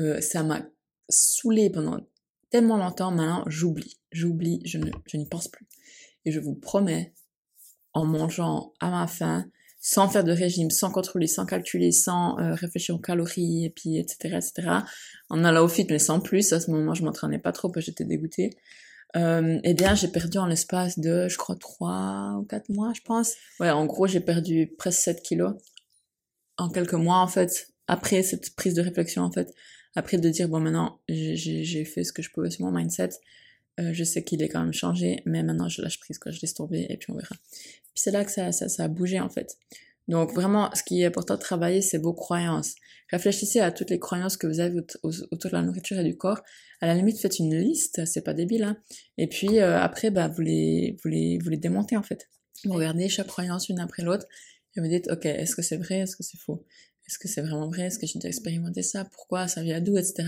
Euh, 0.00 0.20
ça 0.20 0.42
m'a 0.42 0.66
saoulé 1.08 1.70
pendant 1.70 2.00
tellement 2.50 2.76
longtemps, 2.76 3.10
maintenant 3.10 3.44
j'oublie, 3.46 3.98
j'oublie, 4.12 4.60
je 4.64 4.78
n'y 5.16 5.28
pense 5.28 5.48
plus. 5.48 5.66
Et 6.24 6.32
je 6.32 6.40
vous 6.40 6.54
promets, 6.54 7.14
en 7.92 8.04
mangeant 8.04 8.72
à 8.80 8.90
ma 8.90 9.06
faim, 9.06 9.46
sans 9.80 10.08
faire 10.08 10.24
de 10.24 10.32
régime, 10.32 10.70
sans 10.70 10.90
contrôler, 10.90 11.26
sans 11.26 11.46
calculer, 11.46 11.90
sans 11.90 12.38
euh, 12.38 12.54
réfléchir 12.54 12.94
aux 12.94 12.98
calories, 12.98 13.64
et 13.64 13.70
puis 13.70 13.98
etc. 13.98 14.36
etc. 14.36 14.68
En 15.30 15.42
allant 15.42 15.64
au 15.64 15.68
fit, 15.68 15.86
mais 15.88 15.98
sans 15.98 16.20
plus. 16.20 16.52
À 16.52 16.60
ce 16.60 16.70
moment, 16.70 16.94
je 16.94 17.02
m'entraînais 17.02 17.38
pas 17.38 17.52
trop 17.52 17.70
parce 17.70 17.86
que 17.86 17.90
j'étais 17.90 18.04
dégoûtée. 18.04 18.50
Euh, 19.16 19.58
eh 19.64 19.74
bien, 19.74 19.94
j'ai 19.94 20.08
perdu 20.08 20.38
en 20.38 20.46
l'espace 20.46 20.98
de, 20.98 21.28
je 21.28 21.36
crois, 21.36 21.56
3 21.56 22.36
ou 22.38 22.44
4 22.44 22.68
mois, 22.68 22.92
je 22.94 23.00
pense. 23.00 23.34
Ouais, 23.58 23.70
en 23.70 23.86
gros, 23.86 24.06
j'ai 24.06 24.20
perdu 24.20 24.72
presque 24.78 25.00
7 25.00 25.22
kilos 25.22 25.54
en 26.58 26.68
quelques 26.68 26.94
mois, 26.94 27.18
en 27.18 27.26
fait, 27.26 27.68
après 27.88 28.22
cette 28.22 28.54
prise 28.54 28.74
de 28.74 28.82
réflexion, 28.82 29.22
en 29.22 29.32
fait. 29.32 29.52
Après 29.96 30.18
de 30.18 30.28
dire, 30.28 30.48
bon, 30.48 30.60
maintenant, 30.60 31.00
j'ai 31.08 31.84
fait 31.84 32.04
ce 32.04 32.12
que 32.12 32.22
je 32.22 32.30
pouvais 32.30 32.50
sur 32.50 32.66
mon 32.66 32.70
mindset. 32.70 33.10
Euh, 33.80 33.92
je 33.92 34.04
sais 34.04 34.22
qu'il 34.22 34.42
est 34.42 34.48
quand 34.48 34.60
même 34.60 34.72
changé, 34.72 35.22
mais 35.24 35.42
maintenant 35.42 35.68
je 35.68 35.82
lâche 35.82 35.98
prise, 36.00 36.18
quoi, 36.18 36.32
je 36.32 36.40
laisse 36.40 36.54
tomber 36.54 36.86
et 36.88 36.96
puis 36.96 37.10
on 37.10 37.14
verra. 37.14 37.34
Puis 37.50 37.94
c'est 37.94 38.10
là 38.10 38.24
que 38.24 38.30
ça, 38.30 38.52
ça, 38.52 38.68
ça 38.68 38.84
a 38.84 38.88
bougé 38.88 39.20
en 39.20 39.28
fait. 39.28 39.56
Donc 40.08 40.34
vraiment, 40.34 40.70
ce 40.74 40.82
qui 40.82 41.02
est 41.02 41.06
important 41.06 41.34
de 41.34 41.40
travailler, 41.40 41.82
c'est 41.82 41.98
vos 41.98 42.12
croyances. 42.12 42.74
Réfléchissez 43.10 43.60
à 43.60 43.70
toutes 43.70 43.90
les 43.90 43.98
croyances 43.98 44.36
que 44.36 44.46
vous 44.46 44.60
avez 44.60 44.80
autour 45.04 45.50
de 45.50 45.56
la 45.56 45.62
nourriture 45.62 45.98
et 45.98 46.04
du 46.04 46.16
corps. 46.16 46.40
À 46.80 46.86
la 46.86 46.94
limite, 46.94 47.18
faites 47.18 47.38
une 47.38 47.56
liste, 47.56 48.04
c'est 48.06 48.22
pas 48.22 48.34
débile. 48.34 48.64
Hein. 48.64 48.76
Et 49.18 49.28
puis 49.28 49.60
euh, 49.60 49.78
après, 49.78 50.10
bah, 50.10 50.28
vous 50.28 50.42
les, 50.42 50.96
vous 51.02 51.08
les, 51.08 51.38
vous 51.38 51.50
les 51.50 51.56
démontez 51.56 51.96
en 51.96 52.02
fait. 52.02 52.28
Vous 52.64 52.72
regardez 52.72 53.08
chaque 53.08 53.28
croyance 53.28 53.68
une 53.68 53.80
après 53.80 54.02
l'autre 54.02 54.26
et 54.76 54.80
vous 54.80 54.88
dites, 54.88 55.08
ok, 55.10 55.26
est-ce 55.26 55.54
que 55.54 55.62
c'est 55.62 55.76
vrai, 55.76 56.00
est-ce 56.00 56.16
que 56.16 56.22
c'est 56.22 56.38
faux? 56.38 56.64
Est-ce 57.06 57.18
que 57.18 57.28
c'est 57.28 57.40
vraiment 57.40 57.68
vrai? 57.68 57.82
Est-ce 57.82 57.98
que 57.98 58.06
j'ai 58.06 58.18
déjà 58.18 58.28
expérimenté 58.28 58.82
ça? 58.82 59.04
Pourquoi? 59.04 59.48
Ça 59.48 59.62
vient 59.62 59.80
d'où? 59.80 59.96
Etc. 59.96 60.22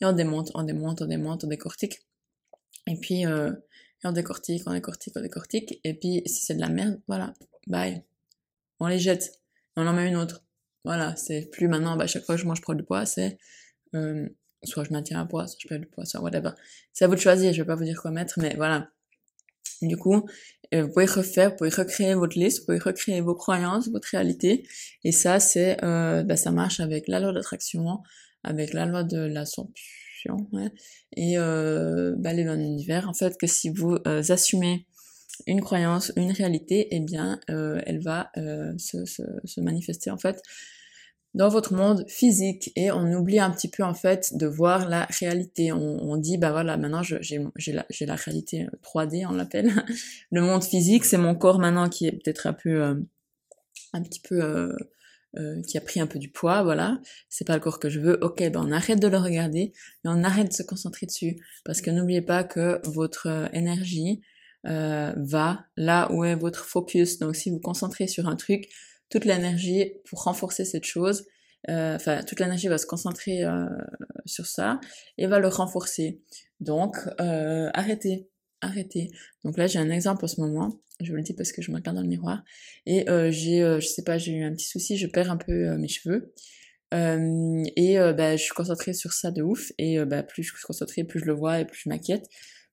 Et 0.00 0.04
on 0.04 0.12
démonte, 0.12 0.50
on 0.54 0.62
démonte, 0.62 1.02
on 1.02 1.06
démonte, 1.06 1.44
on 1.44 1.48
décortique. 1.48 2.00
Et 2.90 2.96
puis, 2.96 3.24
euh, 3.26 3.52
on 4.04 4.12
décortique, 4.12 4.62
on 4.66 4.72
décortique, 4.72 5.14
on 5.16 5.20
décortique. 5.20 5.80
Et 5.84 5.94
puis, 5.94 6.22
si 6.26 6.44
c'est 6.44 6.54
de 6.54 6.60
la 6.60 6.68
merde, 6.68 7.00
voilà, 7.06 7.34
bye. 7.66 8.02
On 8.80 8.86
les 8.86 8.98
jette. 8.98 9.40
On 9.76 9.86
en 9.86 9.92
met 9.92 10.08
une 10.08 10.16
autre. 10.16 10.42
Voilà, 10.84 11.14
c'est 11.16 11.50
plus 11.50 11.68
maintenant, 11.68 11.96
bah, 11.96 12.06
chaque 12.06 12.24
fois 12.24 12.36
que 12.36 12.40
je 12.40 12.46
mange, 12.46 12.60
je 12.66 12.74
du 12.74 12.82
poids, 12.82 13.04
c'est, 13.06 13.38
euh, 13.94 14.28
soit 14.64 14.84
je 14.84 14.92
maintiens 14.92 15.20
un 15.20 15.26
poids, 15.26 15.46
soit 15.46 15.58
je 15.62 15.68
perds 15.68 15.80
du 15.80 15.86
poids, 15.86 16.04
soit 16.04 16.20
whatever. 16.20 16.50
C'est 16.92 17.04
à 17.04 17.08
vous 17.08 17.14
de 17.14 17.20
choisir, 17.20 17.52
je 17.52 17.62
vais 17.62 17.66
pas 17.66 17.76
vous 17.76 17.84
dire 17.84 18.00
quoi 18.00 18.10
mettre, 18.10 18.38
mais 18.38 18.54
voilà. 18.56 18.90
Du 19.82 19.96
coup, 19.96 20.26
euh, 20.74 20.82
vous 20.82 20.92
pouvez 20.92 21.06
refaire, 21.06 21.50
vous 21.50 21.56
pouvez 21.56 21.70
recréer 21.70 22.14
votre 22.14 22.38
liste, 22.38 22.60
vous 22.60 22.66
pouvez 22.66 22.78
recréer 22.78 23.20
vos 23.20 23.34
croyances, 23.34 23.88
votre 23.90 24.08
réalité. 24.08 24.66
Et 25.04 25.12
ça, 25.12 25.38
c'est, 25.38 25.82
euh, 25.84 26.22
bah, 26.22 26.36
ça 26.36 26.50
marche 26.50 26.80
avec 26.80 27.08
la 27.08 27.20
loi 27.20 27.32
d'attraction, 27.32 28.00
avec 28.42 28.72
la 28.72 28.86
loi 28.86 29.04
de 29.04 29.18
et 31.16 31.38
euh, 31.38 32.14
bah, 32.16 32.34
dans 32.34 32.54
l'univers, 32.54 33.08
en 33.08 33.14
fait, 33.14 33.38
que 33.38 33.46
si 33.46 33.70
vous 33.70 33.96
euh, 34.06 34.22
assumez 34.28 34.86
une 35.46 35.60
croyance, 35.60 36.12
une 36.16 36.32
réalité, 36.32 36.88
eh 36.90 37.00
bien, 37.00 37.40
euh, 37.50 37.80
elle 37.86 38.00
va 38.00 38.30
euh, 38.36 38.72
se, 38.78 39.04
se, 39.04 39.22
se, 39.44 39.60
manifester 39.60 40.10
en 40.10 40.18
fait 40.18 40.42
dans 41.32 41.48
votre 41.48 41.74
monde 41.74 42.04
physique 42.08 42.72
et 42.74 42.90
on 42.90 43.12
oublie 43.12 43.38
un 43.38 43.50
petit 43.50 43.68
peu 43.68 43.84
en 43.84 43.94
fait 43.94 44.36
de 44.36 44.46
voir 44.46 44.88
la 44.88 45.06
réalité. 45.18 45.72
On, 45.72 45.78
on 45.78 46.16
dit 46.16 46.38
bah 46.38 46.50
voilà 46.50 46.76
maintenant 46.76 47.02
j'ai 47.02 47.38
la, 47.68 47.86
la 48.00 48.14
réalité 48.16 48.66
3D 48.82 49.26
on 49.28 49.32
l'appelle. 49.32 49.70
Le 50.32 50.42
monde 50.42 50.64
physique 50.64 51.04
c'est 51.04 51.18
mon 51.18 51.36
corps 51.36 51.60
maintenant 51.60 51.88
qui 51.88 52.06
est 52.06 52.12
peut-être 52.12 52.48
un 52.48 52.52
peu 52.52 52.82
un 53.92 54.02
petit 54.02 54.20
peu 54.20 54.74
euh, 55.38 55.62
qui 55.62 55.78
a 55.78 55.80
pris 55.80 56.00
un 56.00 56.08
peu 56.08 56.18
du 56.18 56.28
poids, 56.28 56.64
voilà, 56.64 57.00
c'est 57.28 57.46
pas 57.46 57.54
le 57.54 57.60
corps 57.60 57.78
que 57.78 57.88
je 57.88 58.00
veux, 58.00 58.18
ok, 58.20 58.38
ben 58.50 58.66
on 58.66 58.72
arrête 58.72 58.98
de 58.98 59.06
le 59.06 59.16
regarder, 59.16 59.72
mais 60.02 60.10
on 60.10 60.24
arrête 60.24 60.48
de 60.48 60.52
se 60.52 60.64
concentrer 60.64 61.06
dessus, 61.06 61.36
parce 61.64 61.80
que 61.80 61.92
n'oubliez 61.92 62.20
pas 62.20 62.42
que 62.42 62.80
votre 62.88 63.28
euh, 63.28 63.46
énergie 63.52 64.22
euh, 64.66 65.12
va 65.16 65.66
là 65.76 66.10
où 66.10 66.24
est 66.24 66.34
votre 66.34 66.64
focus. 66.64 67.20
Donc 67.20 67.36
si 67.36 67.48
vous 67.48 67.60
concentrez 67.60 68.08
sur 68.08 68.26
un 68.26 68.34
truc, 68.34 68.68
toute 69.08 69.24
l'énergie 69.24 69.92
pour 70.04 70.24
renforcer 70.24 70.64
cette 70.64 70.84
chose, 70.84 71.26
euh, 71.68 71.94
enfin 71.94 72.24
toute 72.24 72.40
l'énergie 72.40 72.66
va 72.66 72.78
se 72.78 72.86
concentrer 72.86 73.44
sur 74.26 74.46
ça 74.46 74.80
et 75.16 75.28
va 75.28 75.38
le 75.38 75.48
renforcer. 75.48 76.22
Donc 76.58 76.96
arrêtez, 77.18 78.29
arrêter. 78.60 79.10
Donc 79.44 79.56
là, 79.56 79.66
j'ai 79.66 79.78
un 79.78 79.90
exemple 79.90 80.24
en 80.24 80.28
ce 80.28 80.40
moment. 80.40 80.80
Je 81.00 81.10
vous 81.10 81.16
le 81.16 81.22
dis 81.22 81.32
parce 81.32 81.52
que 81.52 81.62
je 81.62 81.70
me 81.70 81.76
regarde 81.76 81.96
dans 81.96 82.02
le 82.02 82.08
miroir. 82.08 82.42
Et 82.86 83.08
euh, 83.08 83.30
j'ai, 83.30 83.62
euh, 83.62 83.80
je 83.80 83.86
sais 83.86 84.02
pas, 84.02 84.18
j'ai 84.18 84.32
eu 84.32 84.44
un 84.44 84.52
petit 84.52 84.66
souci. 84.66 84.96
Je 84.96 85.06
perds 85.06 85.30
un 85.30 85.36
peu 85.36 85.52
euh, 85.52 85.78
mes 85.78 85.88
cheveux. 85.88 86.32
Euh, 86.92 87.62
et 87.76 87.98
bah, 88.16 88.36
je 88.36 88.42
suis 88.42 88.54
concentrée 88.54 88.92
sur 88.92 89.12
ça 89.12 89.30
de 89.30 89.42
ouf. 89.42 89.72
Et 89.78 90.04
bah, 90.04 90.22
plus 90.22 90.42
je 90.42 90.52
suis 90.52 90.66
concentrée, 90.66 91.04
plus 91.04 91.20
je 91.20 91.24
le 91.24 91.34
vois 91.34 91.60
et 91.60 91.64
plus 91.64 91.80
je 91.84 91.88
m'inquiète. 91.88 92.26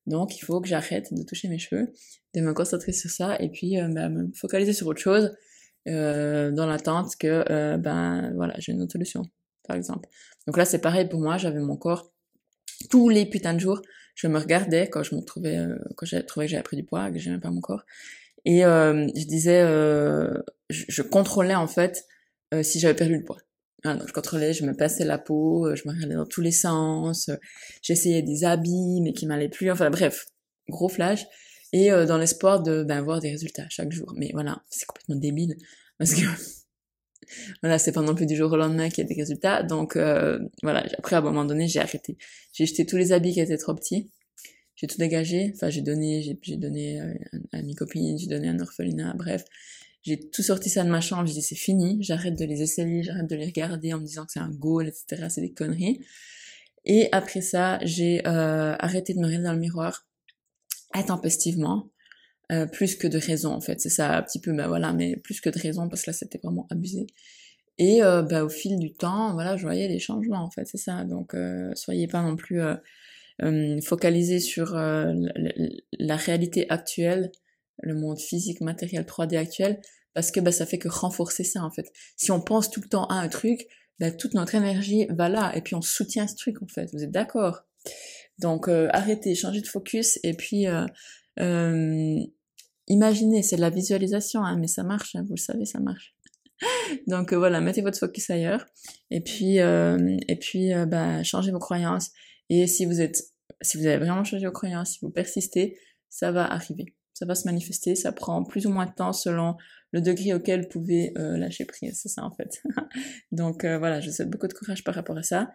Donc 0.06 0.38
il 0.38 0.40
faut 0.40 0.60
que 0.62 0.68
j'arrête 0.68 1.14
de 1.14 1.24
toucher 1.24 1.50
mes 1.50 1.60
cheveux, 1.60 1.94
de 2.34 2.42
me 2.42 2.54
concentrer 2.54 2.94
sur 2.94 3.10
ça 3.10 3.38
et 3.40 3.50
puis 3.50 3.76
bah, 3.92 4.10
me 4.10 4.32
focaliser 4.34 4.74
sur 4.74 4.88
autre 4.88 5.02
chose 5.02 5.36
dans 5.86 6.66
l'attente 6.68 7.16
que 7.20 7.78
ben 7.78 8.34
voilà 8.36 8.56
j'ai 8.58 8.72
une 8.72 8.82
autre 8.82 8.94
solution 8.94 9.22
par 9.68 9.76
exemple. 9.76 10.10
Donc 10.48 10.58
là 10.58 10.66
c'est 10.66 10.80
pareil 10.80 11.08
pour 11.08 11.20
moi. 11.20 11.38
J'avais 11.38 11.60
mon 11.60 11.78
corps 11.78 12.12
tous 12.90 13.10
les 13.10 13.26
putains 13.28 13.54
de 13.54 13.60
jours 13.60 13.82
je 14.18 14.28
me 14.28 14.40
regardais 14.40 14.90
quand 14.90 15.04
je 15.04 15.16
me 15.16 15.22
trouvais, 15.22 15.58
euh, 15.58 15.78
quand 15.96 16.06
j'ai 16.06 16.26
trouvé 16.26 16.48
que 16.48 16.52
j'avais 16.52 16.64
pris 16.64 16.76
du 16.76 16.84
poids, 16.84 17.12
que 17.12 17.20
j'aimais 17.20 17.40
pas 17.40 17.52
mon 17.52 17.62
corps. 17.62 17.86
Et 18.46 18.66
euh, 18.66 19.08
je 19.16 19.26
disais, 19.26 19.62
euh, 19.62 20.34
je, 20.70 20.86
je, 20.88 21.02
contrôlais 21.04 21.56
en 21.56 21.68
fait 21.68 22.06
euh, 22.54 22.64
si 22.64 22.80
j'avais 22.80 22.96
perdu 22.96 23.18
le 23.18 23.24
poids. 23.24 23.38
je 23.86 24.12
contrôlais, 24.12 24.54
je 24.54 24.66
me 24.66 24.74
passais 24.76 25.06
la 25.06 25.20
peau, 25.20 25.74
je 25.76 25.84
me 25.88 25.94
regardais 25.94 26.16
dans 26.16 26.26
tous 26.26 26.42
les 26.42 26.52
sens, 26.52 27.30
j'essayais 27.84 28.24
des 28.24 28.44
habits 28.44 29.02
mais 29.02 29.14
qui 29.14 29.28
m'allaient 29.28 29.50
plus. 29.50 29.70
Enfin 29.70 29.92
bref, 29.92 30.26
gros 30.68 30.90
flash. 30.90 31.26
Et 31.74 31.90
dans 31.90 32.18
l'espoir 32.18 32.64
de 32.64 32.84
ben, 32.84 33.02
voir 33.02 33.20
des 33.20 33.30
résultats 33.30 33.68
chaque 33.70 33.92
jour. 33.92 34.14
Mais 34.16 34.30
voilà, 34.34 34.64
c'est 34.70 34.86
complètement 34.86 35.18
débile 35.18 35.58
parce 36.00 36.16
que 36.16 36.26
voilà, 37.62 37.80
c'est 37.80 37.92
pas 37.92 38.02
non 38.02 38.16
plus 38.16 38.26
du 38.26 38.36
jour 38.36 38.52
au 38.52 38.58
lendemain 38.58 38.90
qu'il 38.90 39.04
y 39.04 39.06
a 39.06 39.08
des 39.08 39.20
résultats. 39.20 39.64
Donc 39.64 39.96
euh, 39.96 40.40
voilà, 40.64 40.86
après 40.98 41.16
à 41.16 41.20
un 41.20 41.22
moment 41.22 41.46
donné, 41.46 41.68
j'ai 41.68 41.80
arrêté. 41.80 42.18
J'ai 42.54 42.66
jeté 42.66 42.86
tous 42.86 42.98
les 42.98 43.12
habits 43.12 43.34
qui 43.34 43.40
étaient 43.40 43.58
trop 43.58 43.74
petits. 43.74 44.10
J'ai 44.76 44.88
tout 44.88 44.98
dégagé. 44.98 45.52
Enfin, 45.56 45.70
j'ai 45.70 45.82
donné, 45.82 46.38
j'ai 46.42 46.58
donné 46.58 47.02
euh, 47.02 47.14
à, 47.52 47.62
mes 47.64 47.74
copines, 47.74 48.18
j'ai 48.18 48.28
donné 48.28 48.48
à 48.48 48.52
un 48.52 48.60
orphelinat. 48.60 49.14
Bref, 49.16 49.44
j'ai 50.04 50.20
tout 50.20 50.44
sorti 50.44 50.70
ça 50.70 50.84
de 50.84 50.90
ma 50.90 51.02
chambre. 51.02 51.28
J'ai 51.28 51.34
dit 51.34 51.42
c'est 51.42 51.56
fini. 51.56 51.98
J'arrête 52.02 52.38
de 52.38 52.46
les 52.46 52.62
essayer, 52.62 53.04
j'arrête 53.04 53.30
de 53.30 53.36
les 53.36 53.46
regarder 53.46 53.94
en 53.94 54.00
me 54.00 54.06
disant 54.06 54.26
que 54.26 54.32
c'est 54.32 54.40
un 54.40 54.52
goal, 54.52 54.88
etc. 54.88 55.28
C'est 55.30 55.42
des 55.42 55.52
conneries. 55.52 56.06
Et 56.86 57.10
après 57.12 57.42
ça, 57.42 57.80
j'ai 57.84 58.26
euh, 58.28 58.76
arrêté 58.80 59.14
de 59.14 59.20
me 59.20 59.26
regarder 59.26 59.46
dans 59.46 59.54
le 59.54 59.60
miroir 59.60 60.06
intempestivement. 60.94 61.90
Euh, 62.54 62.66
plus 62.66 62.96
que 62.96 63.08
de 63.08 63.18
raison 63.18 63.52
en 63.52 63.60
fait. 63.60 63.82
C'est 63.82 63.90
ça 63.90 64.18
un 64.18 64.22
petit 64.24 64.40
peu 64.40 64.54
bah 64.54 64.70
voilà 64.70 64.94
mais 64.94 65.18
plus 65.18 65.42
que 65.42 65.50
de 65.50 65.60
raison 65.60 65.90
parce 65.90 66.04
que 66.04 66.12
là 66.12 66.14
c'était 66.14 66.40
vraiment 66.42 66.66
abusé. 66.70 67.08
Et 67.78 68.02
euh, 68.02 68.22
bah, 68.22 68.46
au 68.46 68.50
fil 68.50 68.80
du 68.80 68.94
temps 68.94 69.34
voilà 69.34 69.58
je 69.58 69.64
voyais 69.64 69.90
des 69.90 70.00
changements 70.00 70.46
en 70.46 70.50
fait 70.50 70.66
c'est 70.66 70.78
ça. 70.78 71.04
Donc 71.04 71.34
euh, 71.34 71.72
soyez 71.76 72.08
pas 72.08 72.22
non 72.22 72.38
plus 72.38 72.62
euh, 72.62 73.82
focalisés 73.82 74.40
sur 74.40 74.76
la, 74.76 75.14
la, 76.00 76.16
réalité 76.16 76.70
actuelle 76.70 77.34
le 77.82 77.96
monde 77.96 78.18
physique 78.18 78.62
matériel 78.62 79.04
3D 79.04 79.38
actuel 79.38 79.82
parce 80.14 80.32
que 80.32 80.40
bah 80.40 80.54
ça 80.54 80.66
fait 80.66 80.80
que 80.80 80.88
renforcer 80.88 81.44
ça 81.44 81.66
en 81.66 81.70
fait. 81.70 81.92
Si 82.16 82.32
on 82.32 82.40
pense 82.40 82.72
tout 82.72 82.80
le 82.82 82.88
temps 82.88 83.08
à 83.08 83.16
un 83.16 83.28
truc 83.28 83.68
bah, 84.00 84.12
toute 84.12 84.36
notre 84.36 84.56
énergie 84.56 85.06
va 85.10 85.28
là 85.28 85.52
et 85.54 85.62
puis 85.62 85.76
on 85.76 85.82
soutient 85.82 86.28
ce 86.28 86.36
truc 86.36 86.62
en 86.64 86.68
fait. 86.68 86.90
Vous 86.94 87.04
êtes 87.04 87.12
d'accord? 87.12 87.66
Donc 88.40 88.70
arrêtez 88.70 89.36
changez 89.36 89.60
de 89.60 89.68
focus 89.68 90.18
et 90.24 90.34
puis 90.34 90.66
euh, 91.40 92.16
imaginez, 92.88 93.44
c'est 93.44 93.58
de 93.58 93.62
la 93.62 93.70
visualisation, 93.70 94.44
hein, 94.44 94.58
mais 94.58 94.68
ça 94.68 94.84
marche, 94.84 95.16
hein, 95.16 95.24
vous 95.24 95.36
le 95.36 95.42
savez, 95.42 95.66
ça 95.66 95.80
marche. 95.80 96.16
Donc 97.08 97.34
euh, 97.34 97.38
voilà, 97.38 97.62
mettez 97.62 97.82
votre 97.82 98.00
focus 98.00 98.30
ailleurs, 98.30 98.66
et 99.12 99.22
puis 99.22 99.60
euh, 99.60 100.18
et 100.28 100.38
puis 100.38 100.74
euh, 100.74 100.86
bah, 100.86 101.24
changez 101.24 101.52
vos 101.52 101.60
croyances. 101.60 102.12
Et 102.50 102.68
si 102.68 102.86
vous 102.86 103.02
êtes, 103.02 103.22
si 103.62 103.78
vous 103.78 103.86
avez 103.86 103.98
vraiment 103.98 104.24
changé 104.24 104.46
vos 104.46 104.52
croyances, 104.52 104.94
si 104.94 105.00
vous 105.02 105.12
persistez, 105.12 105.78
ça 106.10 106.32
va 106.32 106.52
arriver, 106.52 106.96
ça 107.14 107.26
va 107.26 107.36
se 107.36 107.46
manifester. 107.46 107.96
Ça 107.96 108.12
prend 108.12 108.44
plus 108.44 108.66
ou 108.66 108.72
moins 108.72 108.86
de 108.86 108.94
temps 108.94 109.14
selon 109.14 109.56
le 109.92 110.02
degré 110.02 110.34
auquel 110.34 110.64
vous 110.64 110.70
pouvez 110.70 111.14
lâcher 111.16 111.66
prise, 111.66 112.00
c'est 112.02 112.10
ça 112.10 112.24
en 112.24 112.32
fait. 112.32 112.62
Donc 113.32 113.66
voilà, 113.66 114.00
je 114.02 114.10
vous 114.10 114.16
souhaite 114.16 114.30
beaucoup 114.30 114.48
de 114.48 114.54
courage 114.54 114.84
par 114.84 114.96
rapport 114.96 115.18
à 115.18 115.24
ça. 115.24 115.50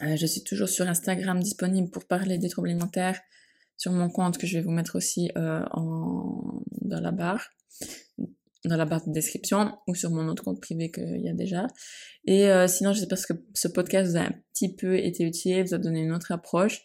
je 0.00 0.26
suis 0.26 0.44
toujours 0.44 0.68
sur 0.68 0.88
Instagram 0.88 1.40
disponible 1.40 1.90
pour 1.90 2.06
parler 2.06 2.38
des 2.38 2.48
troubles 2.48 2.68
alimentaires 2.68 3.20
sur 3.80 3.92
mon 3.92 4.10
compte 4.10 4.36
que 4.36 4.46
je 4.46 4.58
vais 4.58 4.62
vous 4.62 4.70
mettre 4.70 4.96
aussi 4.96 5.30
euh, 5.38 5.64
en, 5.72 6.62
dans 6.82 7.00
la 7.00 7.12
barre 7.12 7.48
dans 8.66 8.76
la 8.76 8.84
barre 8.84 9.06
de 9.06 9.12
description 9.12 9.78
ou 9.86 9.94
sur 9.94 10.10
mon 10.10 10.28
autre 10.28 10.44
compte 10.44 10.60
privé 10.60 10.90
qu'il 10.90 11.22
y 11.22 11.30
a 11.30 11.32
déjà. 11.32 11.66
Et 12.26 12.50
euh, 12.50 12.66
sinon, 12.66 12.92
j'espère 12.92 13.18
que 13.26 13.32
ce 13.54 13.68
podcast 13.68 14.10
vous 14.10 14.18
a 14.18 14.20
un 14.20 14.34
petit 14.52 14.74
peu 14.74 14.98
été 14.98 15.24
utile, 15.24 15.64
vous 15.64 15.72
a 15.72 15.78
donné 15.78 16.00
une 16.00 16.12
autre 16.12 16.30
approche. 16.30 16.82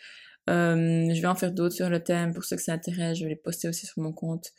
Euh, 0.49 1.13
je 1.13 1.21
vais 1.21 1.27
en 1.27 1.35
faire 1.35 1.51
d'autres 1.51 1.75
sur 1.75 1.89
le 1.89 2.01
thème 2.01 2.33
pour 2.33 2.45
ceux 2.45 2.55
que 2.55 2.61
ça 2.61 2.71
intéresse. 2.71 3.17
Je 3.17 3.23
vais 3.23 3.31
les 3.31 3.35
poster 3.35 3.67
aussi 3.67 3.85
sur 3.87 4.01
mon 4.01 4.13
compte 4.13 4.53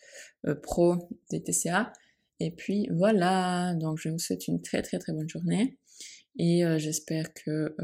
euh, 0.47 0.55
pro 0.55 1.09
des 1.31 1.43
TCA. 1.43 1.91
Et 2.39 2.51
puis 2.51 2.87
voilà, 2.93 3.75
donc 3.77 3.99
je 3.99 4.11
vous 4.11 4.19
souhaite 4.19 4.47
une 4.47 4.61
très 4.61 4.83
très 4.83 4.99
très 4.99 5.15
bonne 5.15 5.29
journée 5.29 5.79
et 6.39 6.67
euh, 6.67 6.77
j'espère 6.77 7.33
que 7.33 7.75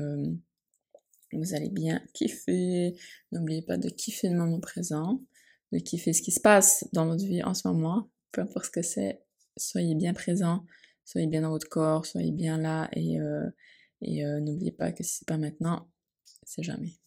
vous 1.36 1.54
allez 1.54 1.68
bien 1.68 2.02
kiffer. 2.14 2.96
N'oubliez 3.30 3.62
pas 3.62 3.76
de 3.76 3.88
kiffer 3.88 4.28
le 4.28 4.36
moment 4.36 4.60
présent, 4.60 5.22
de 5.72 5.78
kiffer 5.78 6.12
ce 6.12 6.22
qui 6.22 6.32
se 6.32 6.40
passe 6.40 6.86
dans 6.92 7.06
votre 7.06 7.24
vie 7.24 7.42
en 7.42 7.54
ce 7.54 7.68
moment, 7.68 8.10
peu 8.32 8.40
importe 8.42 8.66
ce 8.66 8.70
que 8.70 8.82
c'est. 8.82 9.22
Soyez 9.56 9.94
bien 9.94 10.14
présent, 10.14 10.64
soyez 11.04 11.26
bien 11.26 11.42
dans 11.42 11.50
votre 11.50 11.68
corps, 11.68 12.06
soyez 12.06 12.32
bien 12.32 12.58
là 12.58 12.88
et, 12.92 13.20
euh, 13.20 13.48
et 14.00 14.24
euh, 14.24 14.40
n'oubliez 14.40 14.72
pas 14.72 14.92
que 14.92 15.02
si 15.02 15.18
c'est 15.18 15.28
pas 15.28 15.38
maintenant, 15.38 15.88
c'est 16.44 16.62
jamais. 16.62 17.01